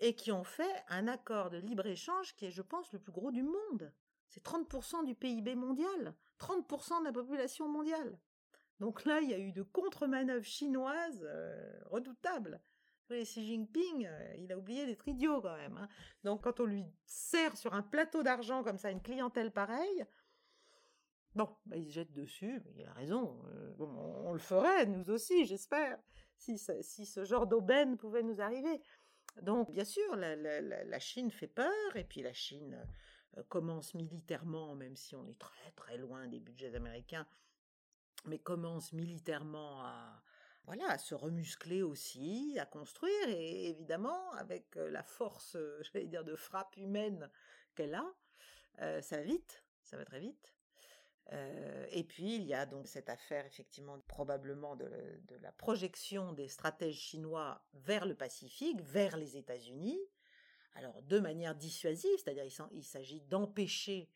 et 0.00 0.14
qui 0.16 0.32
ont 0.32 0.44
fait 0.44 0.84
un 0.88 1.06
accord 1.06 1.50
de 1.50 1.58
libre-échange 1.58 2.34
qui 2.34 2.46
est, 2.46 2.50
je 2.50 2.62
pense, 2.62 2.92
le 2.92 2.98
plus 2.98 3.12
gros 3.12 3.30
du 3.30 3.44
monde. 3.44 3.92
C'est 4.30 4.42
30% 4.44 5.04
du 5.04 5.14
PIB 5.14 5.54
mondial, 5.54 6.14
30% 6.38 7.00
de 7.00 7.04
la 7.04 7.12
population 7.12 7.68
mondiale. 7.68 8.18
Donc 8.78 9.04
là, 9.04 9.20
il 9.20 9.28
y 9.28 9.34
a 9.34 9.38
eu 9.38 9.52
de 9.52 9.62
contre-manœuvres 9.62 10.44
chinoises 10.44 11.22
euh, 11.22 11.80
redoutables. 11.90 12.60
Xi 13.10 13.44
Jinping, 13.44 14.06
euh, 14.06 14.34
il 14.38 14.52
a 14.52 14.58
oublié 14.58 14.86
d'être 14.86 15.06
idiot 15.08 15.40
quand 15.40 15.56
même. 15.56 15.76
Hein. 15.76 15.88
Donc 16.24 16.44
quand 16.44 16.60
on 16.60 16.64
lui 16.64 16.84
sert 17.04 17.56
sur 17.56 17.74
un 17.74 17.82
plateau 17.82 18.22
d'argent 18.22 18.62
comme 18.62 18.78
ça 18.78 18.90
une 18.90 19.02
clientèle 19.02 19.50
pareille, 19.50 20.06
bon, 21.34 21.48
bah, 21.66 21.76
il 21.76 21.86
se 21.86 21.92
jette 21.92 22.12
dessus, 22.12 22.62
il 22.76 22.86
a 22.86 22.92
raison. 22.92 23.42
Euh, 23.48 23.74
on, 23.80 24.32
le 24.32 24.38
ferait, 24.38 24.86
nous 24.86 25.10
aussi, 25.10 25.44
j'espère, 25.44 25.98
si, 26.36 26.56
ce 26.56 27.24
genre 27.24 27.46
d'aubaine 27.46 27.96
pouvait 27.96 28.22
nous 28.22 28.40
arriver. 28.40 28.80
Donc 29.42 29.72
bien 29.72 29.84
sûr, 29.84 30.16
la, 30.16 30.98
Chine 30.98 31.30
fait 31.30 31.48
peur, 31.48 31.96
et 31.96 32.04
puis 32.04 32.22
la 32.22 32.32
Chine 32.32 32.80
commence 33.48 33.94
militairement, 33.94 34.74
même 34.74 34.96
si 34.96 35.14
on 35.16 35.26
est 35.26 35.38
très 35.38 35.70
très 35.72 35.96
loin 35.96 36.26
des 36.26 36.40
budgets 36.40 36.74
américains, 36.74 37.26
mais 38.26 38.38
commence 38.38 38.92
militairement 38.92 39.82
à, 39.82 40.22
voilà, 40.64 40.90
à 40.90 40.98
se 40.98 41.14
remuscler 41.14 41.82
aussi, 41.82 42.56
à 42.60 42.66
construire, 42.66 43.28
et 43.28 43.68
évidemment, 43.68 44.32
avec 44.32 44.76
euh, 44.76 44.90
la 44.90 45.02
force, 45.02 45.56
euh, 45.56 45.82
j'allais 45.92 46.06
dire, 46.06 46.24
de 46.24 46.36
frappe 46.36 46.76
humaine 46.76 47.30
qu'elle 47.74 47.94
a, 47.94 48.06
ça 49.02 49.18
va 49.18 49.22
vite, 49.22 49.62
ça 49.82 49.98
va 49.98 50.06
très 50.06 50.20
vite. 50.20 50.54
et 51.90 52.02
puis, 52.04 52.36
il 52.36 52.44
y 52.44 52.54
a 52.54 52.64
donc 52.64 52.88
cette 52.88 53.10
affaire, 53.10 53.44
effectivement, 53.44 53.98
probablement 54.08 54.74
de, 54.74 54.90
la 55.42 55.52
projection 55.52 56.32
des 56.32 56.48
stratèges 56.48 56.98
chinois 56.98 57.62
vers 57.74 58.06
le 58.06 58.14
Pacifique, 58.14 58.80
vers 58.80 59.18
les 59.18 59.36
États-Unis, 59.36 60.00
alors 60.74 61.02
de 61.02 61.18
manière 61.18 61.54
dissuasive, 61.54 62.18
c'est-à-dire 62.18 62.44
il 62.72 62.84
s'agit 62.84 63.20
d'empêcher 63.22 64.08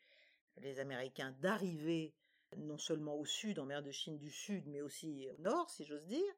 les 0.59 0.79
Américains 0.79 1.35
d'arriver 1.41 2.15
non 2.57 2.79
seulement 2.79 3.17
au 3.17 3.25
sud, 3.25 3.59
en 3.59 3.67
mer 3.67 3.83
de 3.83 3.91
Chine 3.91 4.19
du 4.19 4.31
Sud, 4.31 4.67
mais 4.67 4.81
aussi 4.81 5.29
au 5.31 5.43
nord, 5.43 5.71
si 5.71 5.85
j'ose 5.85 6.07
dire. 6.07 6.35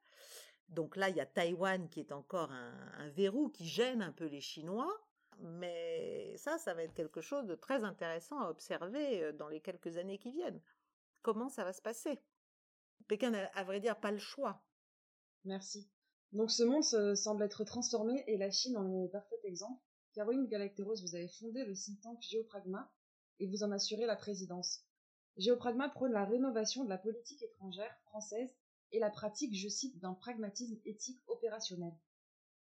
Donc 0.68 0.96
là, 0.96 1.08
il 1.08 1.16
y 1.16 1.20
a 1.20 1.26
Taïwan 1.26 1.88
qui 1.88 2.00
est 2.00 2.12
encore 2.12 2.50
un, 2.50 3.08
verrou 3.10 3.50
qui 3.50 3.66
gêne 3.66 4.02
un 4.02 4.12
peu 4.12 4.26
les 4.26 4.40
Chinois, 4.40 4.92
mais 5.40 6.36
ça, 6.36 6.58
ça 6.58 6.74
va 6.74 6.82
être 6.82 6.94
quelque 6.94 7.20
chose 7.20 7.46
de 7.46 7.54
très 7.54 7.84
intéressant 7.84 8.40
à 8.40 8.48
observer 8.48 9.22
euh, 9.22 9.32
dans 9.32 9.48
les 9.48 9.60
quelques 9.60 9.96
années 9.96 10.18
qui 10.18 10.32
viennent. 10.32 10.60
Comment 11.22 11.48
ça 11.48 11.64
va 11.64 11.72
se 11.72 11.82
passer? 11.82 12.18
Pékin 13.06 13.30
n'a, 13.30 13.44
à 13.54 13.62
vrai 13.62 13.78
dire, 13.78 14.00
pas 14.00 14.10
le 14.10 14.18
choix. 14.18 14.64
Merci. 15.44 15.88
Donc 16.32 16.50
ce 16.50 16.64
monde 16.64 16.82
semble 17.14 17.44
être 17.44 17.64
transformé 17.64 18.24
et 18.26 18.36
la 18.36 18.50
Chine 18.50 18.76
en 18.76 18.90
est 18.90 19.02
le 19.02 19.08
parfait 19.08 19.36
exemple. 19.44 19.80
Caroline 20.16 20.46
Galacteros, 20.46 21.02
vous 21.02 21.14
avez 21.14 21.28
fondé 21.28 21.62
le 21.66 21.74
think 21.74 22.00
tank 22.00 22.22
Géopragma 22.22 22.90
et 23.38 23.46
vous 23.46 23.62
en 23.62 23.70
assurez 23.70 24.06
la 24.06 24.16
présidence. 24.16 24.82
Géopragma 25.36 25.90
prône 25.90 26.12
la 26.12 26.24
rénovation 26.24 26.84
de 26.84 26.88
la 26.88 26.96
politique 26.96 27.42
étrangère 27.42 27.94
française 28.06 28.56
et 28.92 28.98
la 28.98 29.10
pratique, 29.10 29.54
je 29.54 29.68
cite, 29.68 29.98
d'un 29.98 30.14
pragmatisme 30.14 30.80
éthique 30.86 31.22
opérationnel. 31.26 31.92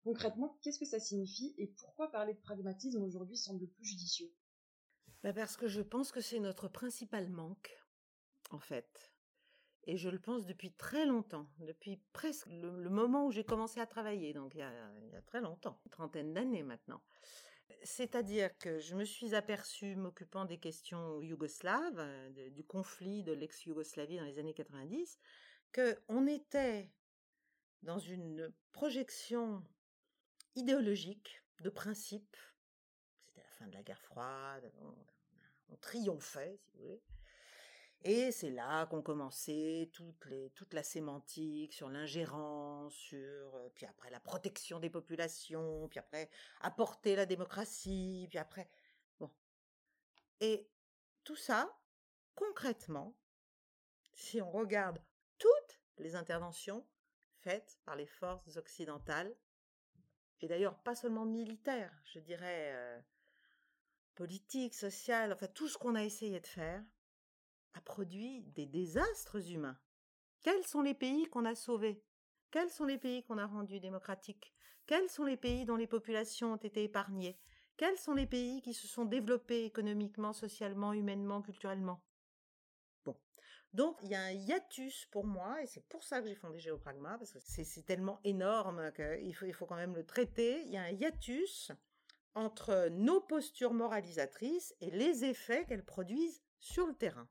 Concrètement, 0.02 0.59
qu'est-ce 0.61 0.80
que 0.80 0.85
ça 0.85 0.98
signifie 0.98 1.54
et 1.56 1.68
pourquoi 1.68 2.11
parler 2.11 2.35
de 2.35 2.40
pragmatisme 2.40 3.04
aujourd'hui 3.04 3.37
semble 3.37 3.68
plus 3.68 3.85
judicieux? 3.85 4.35
Bah, 5.22 5.32
Parce 5.32 5.56
que 5.56 5.68
je 5.68 5.82
pense 5.82 6.11
que 6.11 6.20
c'est 6.20 6.40
notre 6.40 6.66
principal 6.66 7.30
manque, 7.30 7.70
en 8.50 8.59
fait. 8.59 9.12
Et 9.87 9.96
je 9.96 10.09
le 10.09 10.18
pense 10.18 10.46
depuis 10.46 10.72
très 10.72 11.07
longtemps, 11.07 11.49
depuis 11.61 12.01
presque 12.12 12.46
le, 12.46 12.90
moment 12.90 13.27
où 13.27 13.31
j'ai 13.31 13.44
commencé 13.44 13.79
à 13.79 13.87
travailler, 13.87 14.33
donc 14.33 14.55
il 14.55 14.59
y 14.59 14.62
a, 14.62 15.22
très 15.27 15.40
longtemps, 15.40 15.81
une 15.85 15.90
trentaine 15.90 16.35
d'années 16.35 16.64
maintenant. 16.64 17.01
C'est-à-dire 17.85 18.57
que 18.59 18.81
je 18.81 18.96
me 18.96 19.05
suis 19.05 19.37
aperçue, 19.37 19.94
m'occupant 19.94 20.44
des 20.44 20.59
questions 20.59 21.22
yougoslaves, 21.22 21.99
euh, 21.99 22.51
du 22.51 22.64
conflit 22.64 23.22
de 23.22 23.33
l'ex-Yougoslavie 23.33 24.16
dans 24.16 24.25
les 24.25 24.40
années 24.40 24.55
90, 24.55 25.18
qu'on 25.72 26.27
était 26.27 26.90
dans 27.83 27.99
une 27.99 28.53
projection 28.72 29.62
idéologique, 30.57 31.44
de 31.61 31.70
principe. 31.70 32.37
C'était 33.25 33.42
la 33.42 33.51
fin 33.51 33.66
de 33.68 33.75
la 33.75 33.83
guerre 33.83 34.03
froide, 34.03 34.72
on 35.68 35.77
triomphait, 35.77 36.59
si 36.59 36.72
vous 36.72 36.83
voulez. 36.83 37.03
Et 38.09 38.31
c'est 38.31 38.51
là 38.51 38.87
qu'ont 38.87 39.03
commencé 39.03 39.90
toutes 39.92 40.27
les, 40.27 40.51
toute 40.51 40.75
la 40.75 40.85
sémantique 40.85 41.73
sur 41.73 41.88
l'ingérence, 41.88 43.12
euh, 43.12 43.69
puis 43.75 43.85
après 43.85 44.11
la 44.11 44.21
protection 44.21 44.79
des 44.79 44.90
populations, 44.90 45.88
puis 45.88 45.99
après 45.99 46.31
apporter 46.61 47.16
la 47.16 47.27
démocratie, 47.27 48.29
puis 48.31 48.38
après 48.38 48.71
bon. 49.19 49.29
Et 50.38 50.71
tout 51.25 51.35
ça, 51.35 51.77
concrètement, 52.37 53.16
si 54.12 54.40
on 54.40 54.53
regarde 54.53 55.03
toutes 55.37 55.81
les 55.99 56.14
interventions 56.14 56.87
faites 57.40 57.81
par 57.85 57.97
les 57.97 58.07
forces 58.07 58.57
occidentales, 58.57 59.35
et 60.42 60.47
d'ailleurs 60.47 60.79
pas 60.79 60.95
seulement 60.95 61.25
militaires, 61.25 62.01
je 62.05 62.21
dirais 62.21 62.71
euh, 62.73 63.01
politiques, 64.14 64.77
sociales, 64.77 65.33
enfin 65.33 65.49
tout 65.49 65.66
ce 65.66 65.77
qu'on 65.77 65.97
a 65.97 66.05
essayé 66.05 66.38
de 66.38 66.47
faire, 66.47 66.85
a 67.76 67.80
produit 67.82 68.42
des 68.54 68.66
désastres 68.66 69.52
humains. 69.52 69.78
Quels 70.42 70.66
sont 70.66 70.82
les 70.82 70.94
pays 70.94 71.26
qu'on 71.26 71.44
a 71.44 71.54
sauvés? 71.54 72.02
Quels 72.50 72.70
sont 72.70 72.84
les 72.84 72.98
pays 72.98 73.22
qu'on 73.24 73.38
a 73.38 73.46
rendus 73.46 73.80
démocratiques? 73.80 74.54
Quels 74.86 75.10
sont 75.10 75.24
les 75.24 75.36
pays 75.36 75.64
dont 75.64 75.76
les 75.76 75.86
populations 75.86 76.52
ont 76.52 76.56
été 76.56 76.84
épargnées? 76.84 77.38
Quels 77.76 77.98
sont 77.98 78.14
les 78.14 78.26
pays 78.26 78.62
qui 78.62 78.72
se 78.72 78.86
sont 78.86 79.04
développés 79.04 79.64
économiquement, 79.64 80.32
socialement, 80.32 80.92
humainement, 80.92 81.42
culturellement? 81.42 82.02
Bon. 83.04 83.16
Donc, 83.74 83.98
il 84.02 84.08
y 84.08 84.14
a 84.14 84.22
un 84.22 84.30
hiatus 84.30 85.06
pour 85.06 85.26
moi, 85.26 85.60
et 85.62 85.66
c'est 85.66 85.86
pour 85.88 86.02
ça 86.04 86.22
que 86.22 86.28
j'ai 86.28 86.34
fondé 86.34 86.58
Géopragma, 86.58 87.18
parce 87.18 87.32
que 87.32 87.40
c'est 87.40 87.84
tellement 87.84 88.20
énorme 88.24 88.90
qu'il 88.92 89.34
faut, 89.34 89.66
quand 89.66 89.76
même 89.76 89.96
le 89.96 90.06
traiter. 90.06 90.62
Il 90.62 90.70
y 90.70 90.78
a 90.78 90.82
un 90.82 90.92
hiatus 90.92 91.72
entre 92.34 92.88
nos 92.90 93.20
postures 93.20 93.74
moralisatrices 93.74 94.74
et 94.80 94.90
les 94.90 95.24
effets 95.24 95.66
qu'elles 95.66 95.84
produisent 95.84 96.42
sur 96.58 96.86
le 96.86 96.94
terrain. 96.94 97.28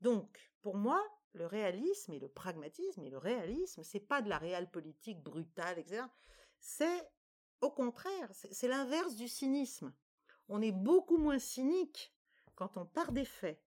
Donc, 0.00 0.50
pour 0.60 0.76
moi, 0.76 1.02
le 1.34 1.46
réalisme 1.46 2.12
et 2.12 2.18
le 2.18 2.28
pragmatisme 2.28 3.02
et 3.04 3.10
le 3.10 3.18
réalisme, 3.18 3.82
c'est 3.82 4.00
pas 4.00 4.22
de 4.22 4.28
la 4.28 4.38
réelle 4.38 4.70
politique 4.70 5.22
brutale, 5.22 5.78
etc. 5.78 6.04
C'est 6.60 7.10
au 7.60 7.70
contraire, 7.70 8.30
c'est 8.32 8.68
l'inverse 8.68 9.16
du 9.16 9.28
cynisme. 9.28 9.92
On 10.48 10.60
est 10.60 10.72
beaucoup 10.72 11.16
moins 11.16 11.38
cynique 11.38 12.14
quand 12.54 12.76
on 12.76 12.84
part 12.84 13.12
des 13.12 13.24
faits, 13.24 13.62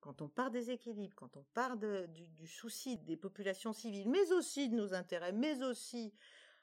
quand 0.00 0.22
on 0.22 0.28
part 0.28 0.50
des 0.50 0.70
équilibres, 0.70 1.14
quand 1.16 1.36
on 1.36 1.44
part 1.54 1.76
du, 1.76 2.46
souci 2.46 2.98
des 2.98 3.16
populations 3.16 3.72
civiles, 3.72 4.10
mais 4.10 4.32
aussi 4.32 4.68
de 4.68 4.76
nos 4.76 4.92
intérêts, 4.94 5.32
mais 5.32 5.62
aussi 5.62 6.14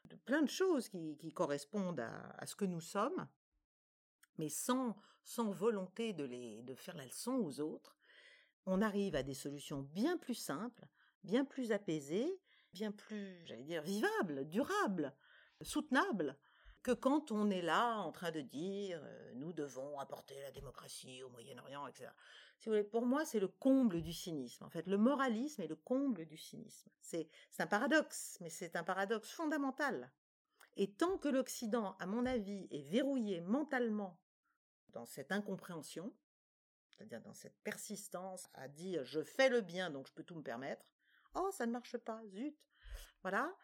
de 0.06 0.16
plein 0.16 0.42
de 0.42 0.50
choses 0.50 0.88
qui, 0.88 1.34
correspondent 1.34 2.00
à, 2.00 2.46
ce 2.46 2.56
que 2.56 2.66
nous 2.66 2.82
sommes, 2.82 3.28
mais 4.38 4.50
sans, 4.50 4.96
volonté 5.38 6.14
de 6.14 6.76
faire 6.76 6.96
la 6.96 7.06
leçon 7.06 7.34
aux 7.34 7.60
autres 7.60 7.97
on 8.68 8.82
arrive 8.82 9.16
à 9.16 9.24
des 9.24 9.34
solutions 9.34 9.82
bien 9.82 10.18
plus 10.18 10.36
simples, 10.36 10.86
bien 11.24 11.46
plus 11.46 11.72
apaisées, 11.72 12.40
bien 12.74 12.92
plus, 12.92 13.44
j'allais 13.46 13.64
dire, 13.64 13.82
vivables, 13.82 14.48
durables, 14.48 15.16
soutenables, 15.62 16.38
que 16.84 16.92
quand 16.92 17.32
on 17.32 17.50
est 17.50 17.62
là 17.62 17.98
en 17.98 18.12
train 18.12 18.32
de 18.32 18.42
dire 18.42 19.02
euh, 19.04 19.32
nous 19.36 19.54
devons 19.54 20.00
apporter 20.00 20.40
la 20.42 20.52
démocratie 20.52 21.24
au 21.24 21.30
Moyen-Orient, 21.30 21.88
etc. 21.88 22.10
Si 22.60 22.70
vous 22.70 22.76
voulez, 22.76 22.84
pour 22.84 23.06
moi, 23.06 23.26
c'est 23.26 23.40
le 23.40 23.48
comble 23.48 24.02
du 24.02 24.14
cynisme. 24.14 24.64
En 24.64 24.70
fait, 24.70 24.88
le 24.88 24.98
moralisme 24.98 25.62
est 25.62 25.68
le 25.68 25.76
comble 25.76 26.26
du 26.26 26.38
cynisme. 26.38 26.90
C'est 27.02 27.30
un 27.60 27.68
paradoxe, 27.68 28.38
mais 28.42 28.50
c'est 28.50 28.76
un 28.76 28.84
paradoxe 28.84 29.32
fondamental. 29.32 30.12
Et 30.76 30.92
tant 30.92 31.18
que 31.18 31.28
l'Occident, 31.30 31.96
à 32.00 32.06
mon 32.06 32.26
avis, 32.26 32.68
est 32.72 32.84
verrouillé 32.84 33.42
mentalement 33.42 34.20
dans 34.90 35.06
cette 35.06 35.32
incompréhension, 35.32 36.14
c'est-à-dire 36.98 37.22
dans 37.22 37.34
cette 37.34 37.58
persistance 37.64 38.50
à 38.54 38.68
dire 38.68 39.04
je 39.04 39.22
fais 39.22 39.50
le 39.50 39.62
bien 39.62 39.90
donc 39.92 40.08
je 40.08 40.14
peux 40.14 40.24
tout 40.24 40.36
me 40.36 40.44
permettre. 40.44 40.86
Oh, 41.36 41.50
ça 41.52 41.66
ne 41.66 41.72
marche 41.72 41.98
pas, 41.98 42.22
zut. 42.28 42.58
Voilà, 43.22 43.56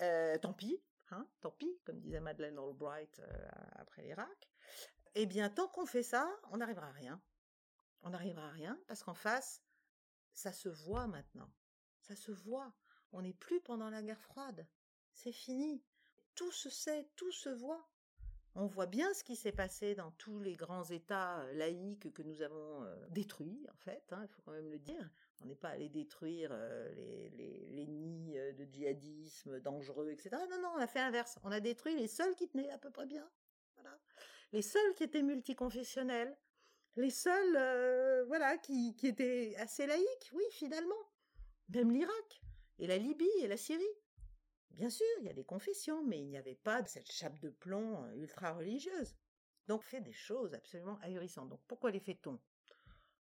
euh, 0.00 0.38
tant 0.38 0.52
pis, 0.52 0.82
hein, 1.10 1.26
tant 1.40 1.50
pis, 1.50 1.78
comme 1.84 2.00
disait 2.00 2.20
Madeleine 2.20 2.58
Albright 2.58 3.20
euh, 3.20 3.48
après 3.72 4.02
l'Irak. 4.02 4.48
Eh 5.14 5.26
bien, 5.26 5.50
tant 5.50 5.68
qu'on 5.68 5.86
fait 5.86 6.02
ça, 6.02 6.28
on 6.50 6.58
n'arrivera 6.58 6.88
à 6.88 6.92
rien. 6.92 7.20
On 8.02 8.10
n'arrivera 8.10 8.46
à 8.46 8.52
rien 8.52 8.80
parce 8.86 9.02
qu'en 9.02 9.14
face, 9.14 9.62
ça 10.32 10.52
se 10.52 10.68
voit 10.68 11.06
maintenant. 11.06 11.52
Ça 12.00 12.16
se 12.16 12.32
voit. 12.32 12.72
On 13.12 13.22
n'est 13.22 13.34
plus 13.34 13.60
pendant 13.60 13.90
la 13.90 14.02
guerre 14.02 14.20
froide. 14.20 14.66
C'est 15.12 15.32
fini. 15.32 15.84
Tout 16.34 16.52
se 16.52 16.70
sait, 16.70 17.10
tout 17.16 17.32
se 17.32 17.48
voit. 17.48 17.88
On 18.56 18.66
voit 18.66 18.86
bien 18.86 19.12
ce 19.14 19.22
qui 19.22 19.36
s'est 19.36 19.52
passé 19.52 19.94
dans 19.94 20.10
tous 20.12 20.40
les 20.40 20.56
grands 20.56 20.84
États 20.84 21.40
euh, 21.40 21.52
laïques 21.52 22.12
que 22.12 22.22
nous 22.22 22.42
avons 22.42 22.82
euh, 22.82 22.96
détruits, 23.10 23.64
en 23.72 23.76
fait, 23.76 24.02
hein, 24.10 24.22
il 24.22 24.28
faut 24.28 24.42
quand 24.42 24.52
même 24.52 24.70
le 24.70 24.78
dire. 24.78 25.08
On 25.42 25.46
n'est 25.46 25.54
pas 25.54 25.68
allé 25.68 25.88
détruire 25.88 26.50
euh, 26.52 26.90
les, 27.36 27.86
nids 27.86 28.34
de 28.58 28.64
djihadisme 28.64 29.60
dangereux, 29.60 30.10
etc. 30.10 30.30
Non, 30.50 30.60
non, 30.60 30.72
on 30.76 30.80
a 30.80 30.86
fait 30.86 30.98
l'inverse. 30.98 31.38
On 31.44 31.52
a 31.52 31.60
détruit 31.60 31.96
les 31.96 32.08
seuls 32.08 32.34
qui 32.34 32.48
tenaient 32.48 32.70
à 32.70 32.78
peu 32.78 32.90
près 32.90 33.06
bien. 33.06 33.28
Voilà. 33.76 33.96
Les 34.52 34.62
seuls 34.62 34.94
qui 34.96 35.04
étaient 35.04 35.22
multiconfessionnels. 35.22 36.36
Les 36.96 37.10
seuls, 37.10 38.26
voilà, 38.26 38.58
qui, 38.58 38.96
qui 38.96 39.06
étaient 39.06 39.54
assez 39.58 39.86
laïques, 39.86 40.30
oui, 40.32 40.42
finalement. 40.50 40.94
Même 41.68 41.92
l'Irak, 41.92 42.42
et 42.80 42.88
la 42.88 42.98
Libye, 42.98 43.30
et 43.40 43.46
la 43.46 43.56
Syrie. 43.56 43.84
Bien 44.72 44.90
sûr, 44.90 45.06
il 45.20 45.26
y 45.26 45.30
a 45.30 45.34
des 45.34 45.44
confessions, 45.44 46.04
mais 46.04 46.20
il 46.20 46.28
n'y 46.28 46.38
avait 46.38 46.54
pas 46.54 46.84
cette 46.86 47.10
chape 47.10 47.38
de 47.40 47.50
plomb 47.50 48.04
euh, 48.04 48.14
ultra 48.14 48.52
religieuse. 48.52 49.14
Donc, 49.66 49.82
fait 49.82 50.00
des 50.00 50.12
choses 50.12 50.54
absolument 50.54 50.98
ahurissantes. 51.02 51.48
Donc, 51.48 51.60
pourquoi 51.66 51.90
les 51.90 52.00
fait-on? 52.00 52.38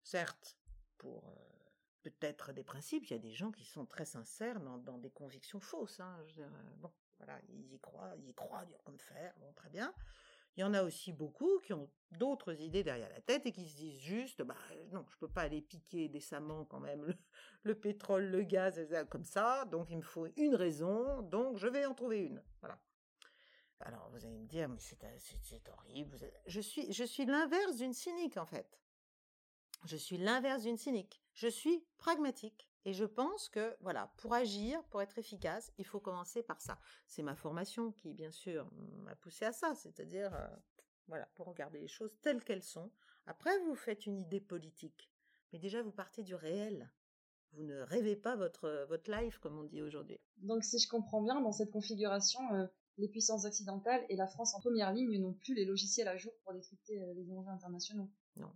Certes, 0.03 0.57
pour 0.97 1.27
euh, 1.29 1.57
peut-être 2.03 2.53
des 2.53 2.63
principes, 2.63 3.05
il 3.05 3.13
y 3.13 3.15
a 3.15 3.19
des 3.19 3.33
gens 3.33 3.51
qui 3.51 3.65
sont 3.65 3.85
très 3.85 4.05
sincères 4.05 4.59
dans, 4.59 4.97
des 4.97 5.11
convictions 5.11 5.59
fausses. 5.59 5.99
Hein, 5.99 6.17
euh, 6.39 6.49
bon, 6.77 6.91
voilà, 7.17 7.39
ils 7.49 7.73
y 7.73 7.79
croient, 7.79 8.13
ils 8.17 8.29
y 8.29 8.33
croient 8.33 8.65
dur 8.65 8.81
comme 8.83 8.99
fer, 8.99 9.33
bon, 9.39 9.51
très 9.53 9.69
bien. 9.69 9.93
Il 10.57 10.61
y 10.61 10.63
en 10.63 10.73
a 10.73 10.81
aussi 10.81 11.13
beaucoup 11.13 11.59
qui 11.59 11.73
ont 11.73 11.87
d'autres 12.11 12.59
idées 12.59 12.83
derrière 12.83 13.09
la 13.09 13.21
tête 13.21 13.45
et 13.45 13.51
qui 13.51 13.69
se 13.69 13.75
disent 13.75 13.99
juste, 13.99 14.41
bah 14.41 14.55
non, 14.91 15.05
je 15.07 15.17
peux 15.17 15.27
pas 15.27 15.41
aller 15.41 15.61
piquer 15.61 16.09
décemment 16.09 16.65
quand 16.65 16.79
même 16.79 17.15
le, 17.61 17.75
pétrole, 17.79 18.25
le 18.25 18.41
gaz, 18.41 18.81
comme 19.09 19.23
ça, 19.23 19.65
donc 19.65 19.91
il 19.91 19.97
me 19.97 20.01
faut 20.01 20.25
une 20.35 20.55
raison, 20.55 21.21
donc 21.21 21.57
je 21.57 21.67
vais 21.67 21.85
en 21.85 21.93
trouver 21.93 22.25
une. 22.25 22.43
Voilà. 22.59 22.79
Alors 23.81 24.09
vous 24.09 24.25
allez 24.25 24.39
me 24.39 24.47
dire, 24.47 24.67
mais 24.67 24.79
c'est 24.79 25.69
horrible. 25.69 26.17
Je 26.47 26.59
suis, 26.59 26.91
je 26.91 27.03
suis 27.03 27.25
l'inverse 27.25 27.77
d'une 27.77 27.93
cynique 27.93 28.37
en 28.37 28.47
fait. 28.47 28.79
Je 29.85 29.95
suis 29.95 30.17
l'inverse 30.17 30.63
d'une 30.63 30.77
cynique. 30.77 31.21
Je 31.33 31.47
suis 31.47 31.85
pragmatique. 31.97 32.66
Et 32.87 32.93
je 32.93 33.03
pense 33.03 33.49
que, 33.49 33.75
voilà, 33.81 34.13
pour 34.15 34.33
agir, 34.33 34.81
pour 34.85 35.01
être 35.01 35.17
efficace, 35.17 35.73
il 35.77 35.85
faut 35.85 35.99
commencer 35.99 36.41
par 36.41 36.61
ça. 36.61 36.79
C'est 37.05 37.21
ma 37.21 37.35
formation 37.35 37.91
qui, 37.91 38.13
bien 38.13 38.31
sûr, 38.31 38.71
m'a 39.03 39.13
poussé 39.17 39.43
à 39.43 39.51
ça, 39.51 39.75
c'est-à-dire, 39.75 40.33
euh, 40.33 40.47
voilà, 41.09 41.25
pour 41.35 41.47
regarder 41.47 41.79
les 41.81 41.89
choses 41.89 42.17
telles 42.21 42.41
qu'elles 42.45 42.63
sont. 42.63 42.89
Après, 43.25 43.59
vous 43.65 43.75
faites 43.75 44.05
une 44.05 44.17
idée 44.17 44.39
politique. 44.39 45.11
Mais 45.51 45.59
déjà, 45.59 45.81
vous 45.81 45.91
partez 45.91 46.23
du 46.23 46.33
réel. 46.33 46.89
vous 47.51 47.63
ne 47.63 47.81
rêvez 47.81 48.15
pas 48.15 48.35
votre, 48.35 48.85
votre 48.87 49.11
life, 49.11 49.37
comme 49.39 49.57
on 49.57 49.63
dit 49.63 49.81
aujourd'hui. 49.81 50.19
Donc 50.37 50.63
si 50.63 50.79
je 50.79 50.87
comprends 50.87 51.21
bien, 51.21 51.41
dans 51.41 51.51
cette 51.51 51.71
configuration, 51.71 52.39
les 52.97 53.07
puissances 53.07 53.45
occidentales 53.45 54.05
et 54.09 54.15
la 54.15 54.27
France 54.27 54.53
en 54.55 54.59
première 54.59 54.93
ligne 54.93 55.19
n'ont 55.19 55.33
plus 55.33 55.55
les 55.55 55.65
logiciels 55.65 56.07
à 56.07 56.17
jour 56.17 56.33
pour 56.43 56.53
décrypter 56.53 56.99
les 57.15 57.31
enjeux 57.31 57.49
internationaux. 57.49 58.09
Non, 58.37 58.51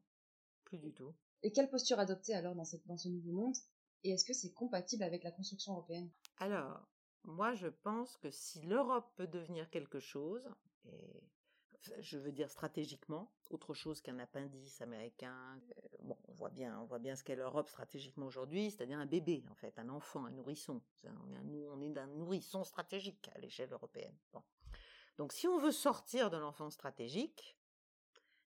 plus 0.64 0.78
du 0.78 0.94
tout. 0.94 1.14
Et 1.44 1.52
quelle 1.52 1.70
posture 1.70 2.00
adopter 2.00 2.34
alors 2.34 2.56
dans, 2.56 2.66
cette, 2.66 2.86
dans 2.86 2.98
ce 2.98 3.10
nouveau 3.10 3.32
monde? 3.32 3.56
Et 4.04 4.12
est-ce 4.12 4.26
que 4.26 4.34
c'est 4.34 4.54
compatible 4.54 5.04
avec 5.04 5.24
la 5.24 5.32
construction 5.32 5.74
européenne? 5.74 6.10
Alors, 6.38 6.88
moi 7.24 7.54
je 7.54 7.68
pense 7.68 8.18
que 8.18 8.32
si 8.32 8.62
l'Europe 8.62 9.12
peut 9.16 9.28
devenir 9.28 9.70
quelque 9.70 10.00
chose, 10.00 10.44
et 10.86 11.24
je 12.00 12.18
veux 12.18 12.32
dire 12.32 12.50
stratégiquement, 12.50 13.32
autre 13.50 13.74
chose 13.74 14.02
qu'un 14.02 14.20
appendice 14.20 14.82
américain. 14.82 15.60
Euh, 15.78 15.88
bon, 16.02 16.18
on 16.28 16.34
voit 16.34 16.50
bien, 16.50 16.80
on 16.80 16.86
voit 16.86 17.00
bien 17.00 17.16
ce 17.16 17.24
qu'est 17.24 17.36
l'Europe 17.36 17.70
stratégiquement 17.70 18.26
aujourd'hui, 18.26 18.72
c'est-à-dire 18.72 19.00
un 19.00 19.06
bébé 19.06 19.44
en 19.50 19.56
fait, 19.56 19.78
un 19.78 19.90
enfant, 19.90 20.26
un 20.26 20.32
nourrisson. 20.32 20.82
On 21.04 21.50
est, 21.50 21.68
on 21.68 21.82
est 21.82 21.90
d'un 21.90 22.08
nourrisson 22.08 22.64
stratégique 22.64 23.30
à 23.36 23.40
l'échelle 23.40 23.72
européenne. 23.72 24.16
Donc, 25.18 25.34
si 25.34 25.48
on 25.48 25.60
veut 25.60 25.72
sortir 25.72 26.30
de 26.30 26.38
l'enfant 26.38 26.70
stratégique, 26.70 27.58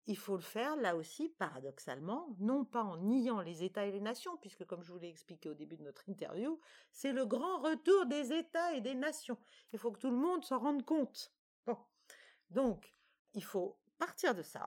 il 0.08 0.16
faut 0.16 0.36
le 0.36 0.42
faire 0.42 0.74
là 0.76 0.96
aussi 0.96 1.28
paradoxalement, 1.28 2.34
non 2.38 2.64
pas 2.64 2.82
en 2.82 2.96
niant 2.96 3.42
les 3.42 3.62
États 3.62 3.84
et 3.84 3.92
les 3.92 4.00
nations, 4.00 4.38
puisque 4.38 4.64
comme 4.64 4.82
je 4.82 4.90
vous 4.90 4.98
l'ai 4.98 5.10
expliqué 5.10 5.50
au 5.50 5.54
début 5.54 5.76
de 5.76 5.82
notre 5.82 6.08
interview, 6.08 6.58
c'est 6.90 7.12
le 7.12 7.26
grand 7.26 7.60
retour 7.60 8.06
des 8.06 8.32
États 8.32 8.72
et 8.72 8.80
des 8.80 8.94
nations. 8.94 9.36
Il 9.74 9.78
faut 9.78 9.92
que 9.92 9.98
tout 9.98 10.10
le 10.10 10.16
monde 10.16 10.42
s'en 10.46 10.60
rende 10.60 10.82
compte. 10.82 11.34
Bon. 11.66 11.76
Donc, 12.48 12.96
il 13.34 13.44
faut 13.44 13.78
partir 13.98 14.34
de 14.34 14.40
ça. 14.40 14.66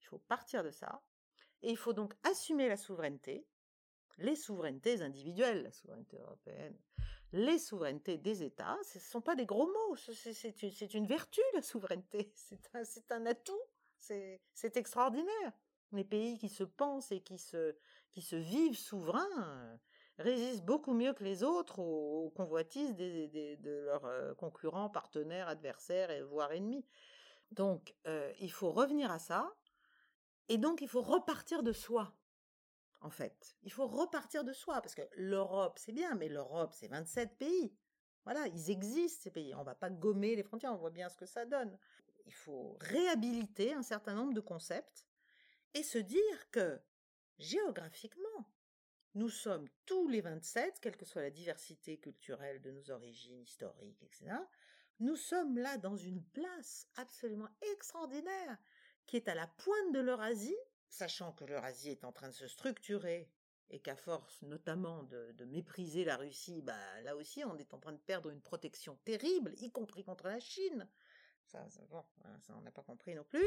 Il 0.00 0.06
faut 0.06 0.20
partir 0.20 0.64
de 0.64 0.70
ça. 0.70 1.02
Et 1.60 1.70
il 1.70 1.76
faut 1.76 1.92
donc 1.92 2.14
assumer 2.22 2.66
la 2.66 2.78
souveraineté, 2.78 3.46
les 4.16 4.36
souverainetés 4.36 5.02
individuelles, 5.02 5.64
la 5.64 5.72
souveraineté 5.72 6.16
européenne, 6.16 6.78
les 7.32 7.58
souverainetés 7.58 8.16
des 8.16 8.42
États. 8.42 8.78
Ce 8.84 8.96
ne 8.96 9.02
sont 9.02 9.20
pas 9.20 9.34
des 9.34 9.44
gros 9.44 9.66
mots, 9.66 9.96
c'est 9.96 10.94
une, 10.94 11.06
vertu, 11.06 11.42
la 11.52 11.60
souveraineté. 11.60 12.32
C'est 12.84 13.12
un 13.12 13.26
atout 13.26 13.60
c'est 14.52 14.76
extraordinaire. 14.76 15.52
Les 15.92 16.04
pays 16.04 16.38
qui 16.38 16.48
se 16.48 16.64
pensent 16.64 17.12
et 17.12 17.20
qui 17.20 17.38
se, 17.38 17.74
qui 18.10 18.22
se 18.22 18.36
vivent 18.36 18.78
souverains 18.78 19.28
euh, 19.38 19.76
résistent 20.18 20.64
beaucoup 20.64 20.94
mieux 20.94 21.12
que 21.12 21.24
les 21.24 21.42
autres 21.42 21.78
aux, 21.78 22.30
convoitises 22.30 22.94
de 22.96 23.84
leurs 23.84 24.04
euh, 24.04 24.34
concurrents, 24.34 24.90
partenaires, 24.90 25.48
adversaires, 25.48 26.10
et 26.10 26.22
voire 26.22 26.52
ennemis. 26.52 26.84
Donc, 27.52 27.94
euh, 28.06 28.32
il 28.40 28.50
faut 28.50 28.72
revenir 28.72 29.10
à 29.10 29.18
ça. 29.18 29.54
Et 30.48 30.58
donc, 30.58 30.80
il 30.80 30.88
faut 30.88 31.02
repartir 31.02 31.62
de 31.62 31.72
soi, 31.72 32.12
en 33.00 33.10
fait. 33.10 33.56
Il 33.62 33.72
faut 33.72 33.86
repartir 33.86 34.44
de 34.44 34.52
soi, 34.52 34.80
parce 34.80 34.94
que 34.94 35.02
l'Europe, 35.16 35.78
c'est 35.78 35.92
bien, 35.92 36.14
mais 36.14 36.28
l'Europe, 36.28 36.72
c'est 36.72 36.88
27 36.88 37.36
pays. 37.38 37.72
Voilà, 38.24 38.48
ils 38.48 38.70
existent, 38.70 39.22
ces 39.22 39.30
pays. 39.30 39.54
On 39.54 39.60
ne 39.60 39.64
va 39.64 39.76
pas 39.76 39.90
gommer 39.90 40.34
les 40.34 40.42
frontières, 40.42 40.72
on 40.72 40.76
voit 40.76 40.90
bien 40.90 41.08
ce 41.08 41.16
que 41.16 41.26
ça 41.26 41.44
donne 41.44 41.78
il 42.26 42.34
faut 42.34 42.76
réhabiliter 42.80 43.72
un 43.72 43.82
certain 43.82 44.14
nombre 44.14 44.34
de 44.34 44.40
concepts 44.40 45.06
et 45.74 45.82
se 45.82 45.98
dire 45.98 46.50
que 46.50 46.80
géographiquement, 47.38 48.50
nous 49.14 49.28
sommes 49.28 49.68
tous 49.86 50.08
les 50.08 50.20
27, 50.20 50.80
quelle 50.80 50.96
que 50.96 51.06
soit 51.06 51.22
la 51.22 51.30
diversité 51.30 51.98
culturelle 51.98 52.60
de 52.60 52.70
nos 52.70 52.90
origines 52.90 53.40
historiques, 53.40 54.02
etc., 54.02 54.36
nous 55.00 55.16
sommes 55.16 55.58
là 55.58 55.76
dans 55.76 55.96
une 55.96 56.22
place 56.22 56.88
absolument 56.96 57.48
extraordinaire 57.72 58.56
qui 59.04 59.16
est 59.16 59.28
à 59.28 59.34
la 59.34 59.46
pointe 59.46 59.92
de 59.92 60.00
l'Eurasie, 60.00 60.56
sachant 60.88 61.32
que 61.32 61.44
l'Eurasie 61.44 61.90
est 61.90 62.04
en 62.04 62.12
train 62.12 62.28
de 62.28 62.34
se 62.34 62.48
structurer 62.48 63.30
et 63.68 63.80
qu'à 63.80 63.96
force 63.96 64.40
notamment 64.42 65.02
de, 65.02 65.32
de, 65.32 65.44
mépriser 65.44 66.04
la 66.04 66.16
Russie, 66.16 66.62
bah, 66.62 67.00
là 67.02 67.16
aussi 67.16 67.44
on 67.44 67.58
est 67.58 67.74
en 67.74 67.78
train 67.78 67.92
de 67.92 67.98
perdre 67.98 68.30
une 68.30 68.40
protection 68.40 68.96
terrible, 69.04 69.54
y 69.58 69.70
compris 69.70 70.04
contre 70.04 70.28
la 70.28 70.40
Chine. 70.40 70.88
Ça, 71.46 71.64
bon, 71.90 72.04
ça 72.40 72.54
on 72.56 72.60
n'a 72.62 72.70
pas 72.70 72.82
compris 72.82 73.14
non 73.14 73.24
plus. 73.24 73.46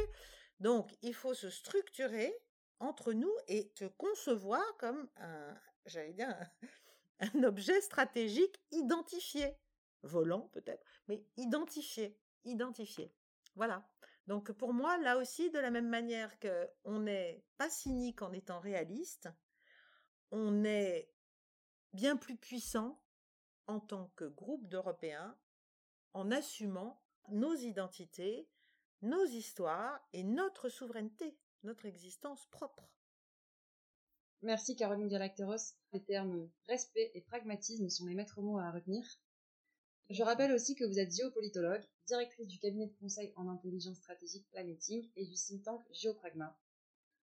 Donc, 0.59 0.95
il 1.01 1.13
faut 1.13 1.33
se 1.33 1.49
structurer 1.49 2.33
entre 2.79 3.13
nous 3.13 3.33
et 3.47 3.71
se 3.77 3.85
concevoir 3.85 4.63
comme 4.77 5.09
un, 5.17 5.55
j'allais 5.85 6.13
dire, 6.13 6.33
un, 7.19 7.43
objet 7.43 7.79
stratégique 7.81 8.61
identifié. 8.71 9.57
Volant 10.03 10.47
peut-être, 10.53 10.85
mais 11.07 11.25
identifié, 11.35 12.17
identifié. 12.45 13.13
Voilà. 13.55 13.85
Donc 14.27 14.51
pour 14.53 14.73
moi, 14.73 14.97
là 14.99 15.17
aussi, 15.17 15.49
de 15.49 15.59
la 15.59 15.71
même 15.71 15.89
manière 15.89 16.39
qu'on 16.39 16.99
n'est 16.99 17.43
pas 17.57 17.69
cynique 17.69 18.21
en 18.21 18.31
étant 18.31 18.59
réaliste, 18.59 19.27
on 20.31 20.63
est 20.63 21.11
bien 21.93 22.15
plus 22.15 22.37
puissant 22.37 23.01
en 23.67 23.79
tant 23.79 24.11
que 24.15 24.25
groupe 24.25 24.69
d'Européens 24.69 25.37
en 26.13 26.31
assumant 26.31 27.01
nos 27.29 27.55
identités, 27.55 28.47
nos 29.01 29.25
histoires 29.25 29.99
et 30.13 30.23
notre 30.23 30.69
souveraineté, 30.69 31.37
notre 31.63 31.85
existence 31.85 32.45
propre. 32.47 32.89
Merci 34.41 34.75
Caroline 34.75 35.09
Galacteros. 35.09 35.75
Les 35.91 36.01
termes 36.01 36.49
respect 36.67 37.11
et 37.13 37.21
pragmatisme 37.21 37.89
sont 37.89 38.05
les 38.05 38.15
maîtres 38.15 38.41
mots 38.41 38.57
à 38.57 38.71
retenir. 38.71 39.05
Je 40.09 40.23
rappelle 40.23 40.53
aussi 40.53 40.75
que 40.75 40.85
vous 40.85 40.97
êtes 40.97 41.15
géopolitologue, 41.15 41.83
directrice 42.07 42.47
du 42.47 42.57
cabinet 42.57 42.87
de 42.87 42.95
conseil 42.99 43.31
en 43.35 43.47
intelligence 43.47 43.97
stratégique 43.97 44.49
Planeting 44.49 45.07
et 45.15 45.25
du 45.25 45.35
think 45.35 45.63
tank 45.63 45.81
Géopragma. 45.91 46.57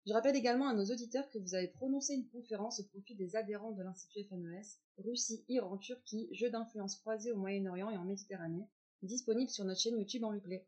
Je 0.07 0.12
rappelle 0.12 0.37
également 0.37 0.68
à 0.68 0.75
nos 0.75 0.85
auditeurs 0.85 1.31
que 1.31 1.38
vous 1.38 1.55
avez 1.55 1.68
prononcé 1.68 2.14
une 2.14 2.29
conférence 2.29 2.81
au 2.81 2.85
profit 2.85 3.14
des 3.14 3.37
adhérents 3.37 3.73
de 3.73 3.83
l'Institut 3.83 4.25
FMES, 4.25 4.64
Russie, 4.99 5.44
Iran, 5.49 5.79
Turquie, 5.79 6.29
jeux 6.33 6.51
d'influence 6.51 6.97
croisés 6.97 7.33
au 7.33 7.37
Moyen-Orient 7.37 7.90
et 7.90 7.97
en 7.97 8.05
Méditerranée, 8.05 8.66
disponible 9.04 9.50
sur 9.50 9.64
notre 9.64 9.80
chaîne 9.80 9.98
YouTube 9.98 10.24
en 10.24 10.30
replay. 10.30 10.66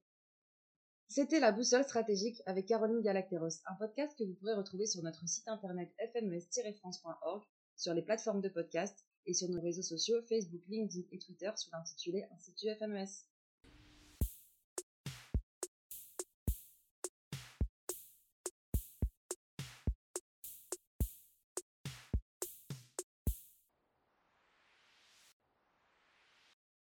C'était 1.09 1.40
La 1.40 1.53
Boussole 1.53 1.85
Stratégique 1.85 2.42
avec 2.46 2.66
Caroline 2.66 3.01
Galacteros, 3.01 3.62
un 3.66 3.75
podcast 3.75 4.16
que 4.18 4.25
vous 4.25 4.35
pourrez 4.35 4.55
retrouver 4.55 4.87
sur 4.87 5.03
notre 5.03 5.27
site 5.29 5.46
internet 5.46 5.92
fmes-france.org, 5.99 7.44
sur 7.77 7.94
les 7.94 8.03
plateformes 8.03 8.40
de 8.40 8.49
podcast 8.49 9.07
et 9.25 9.35
sur 9.35 9.49
nos 9.49 9.61
réseaux 9.61 9.83
sociaux 9.83 10.20
Facebook, 10.29 10.62
LinkedIn 10.68 11.07
et 11.12 11.18
Twitter 11.18 11.51
sous 11.57 11.70
l'intitulé 11.72 12.25
Institut 12.33 12.75
FMES. 12.79 13.07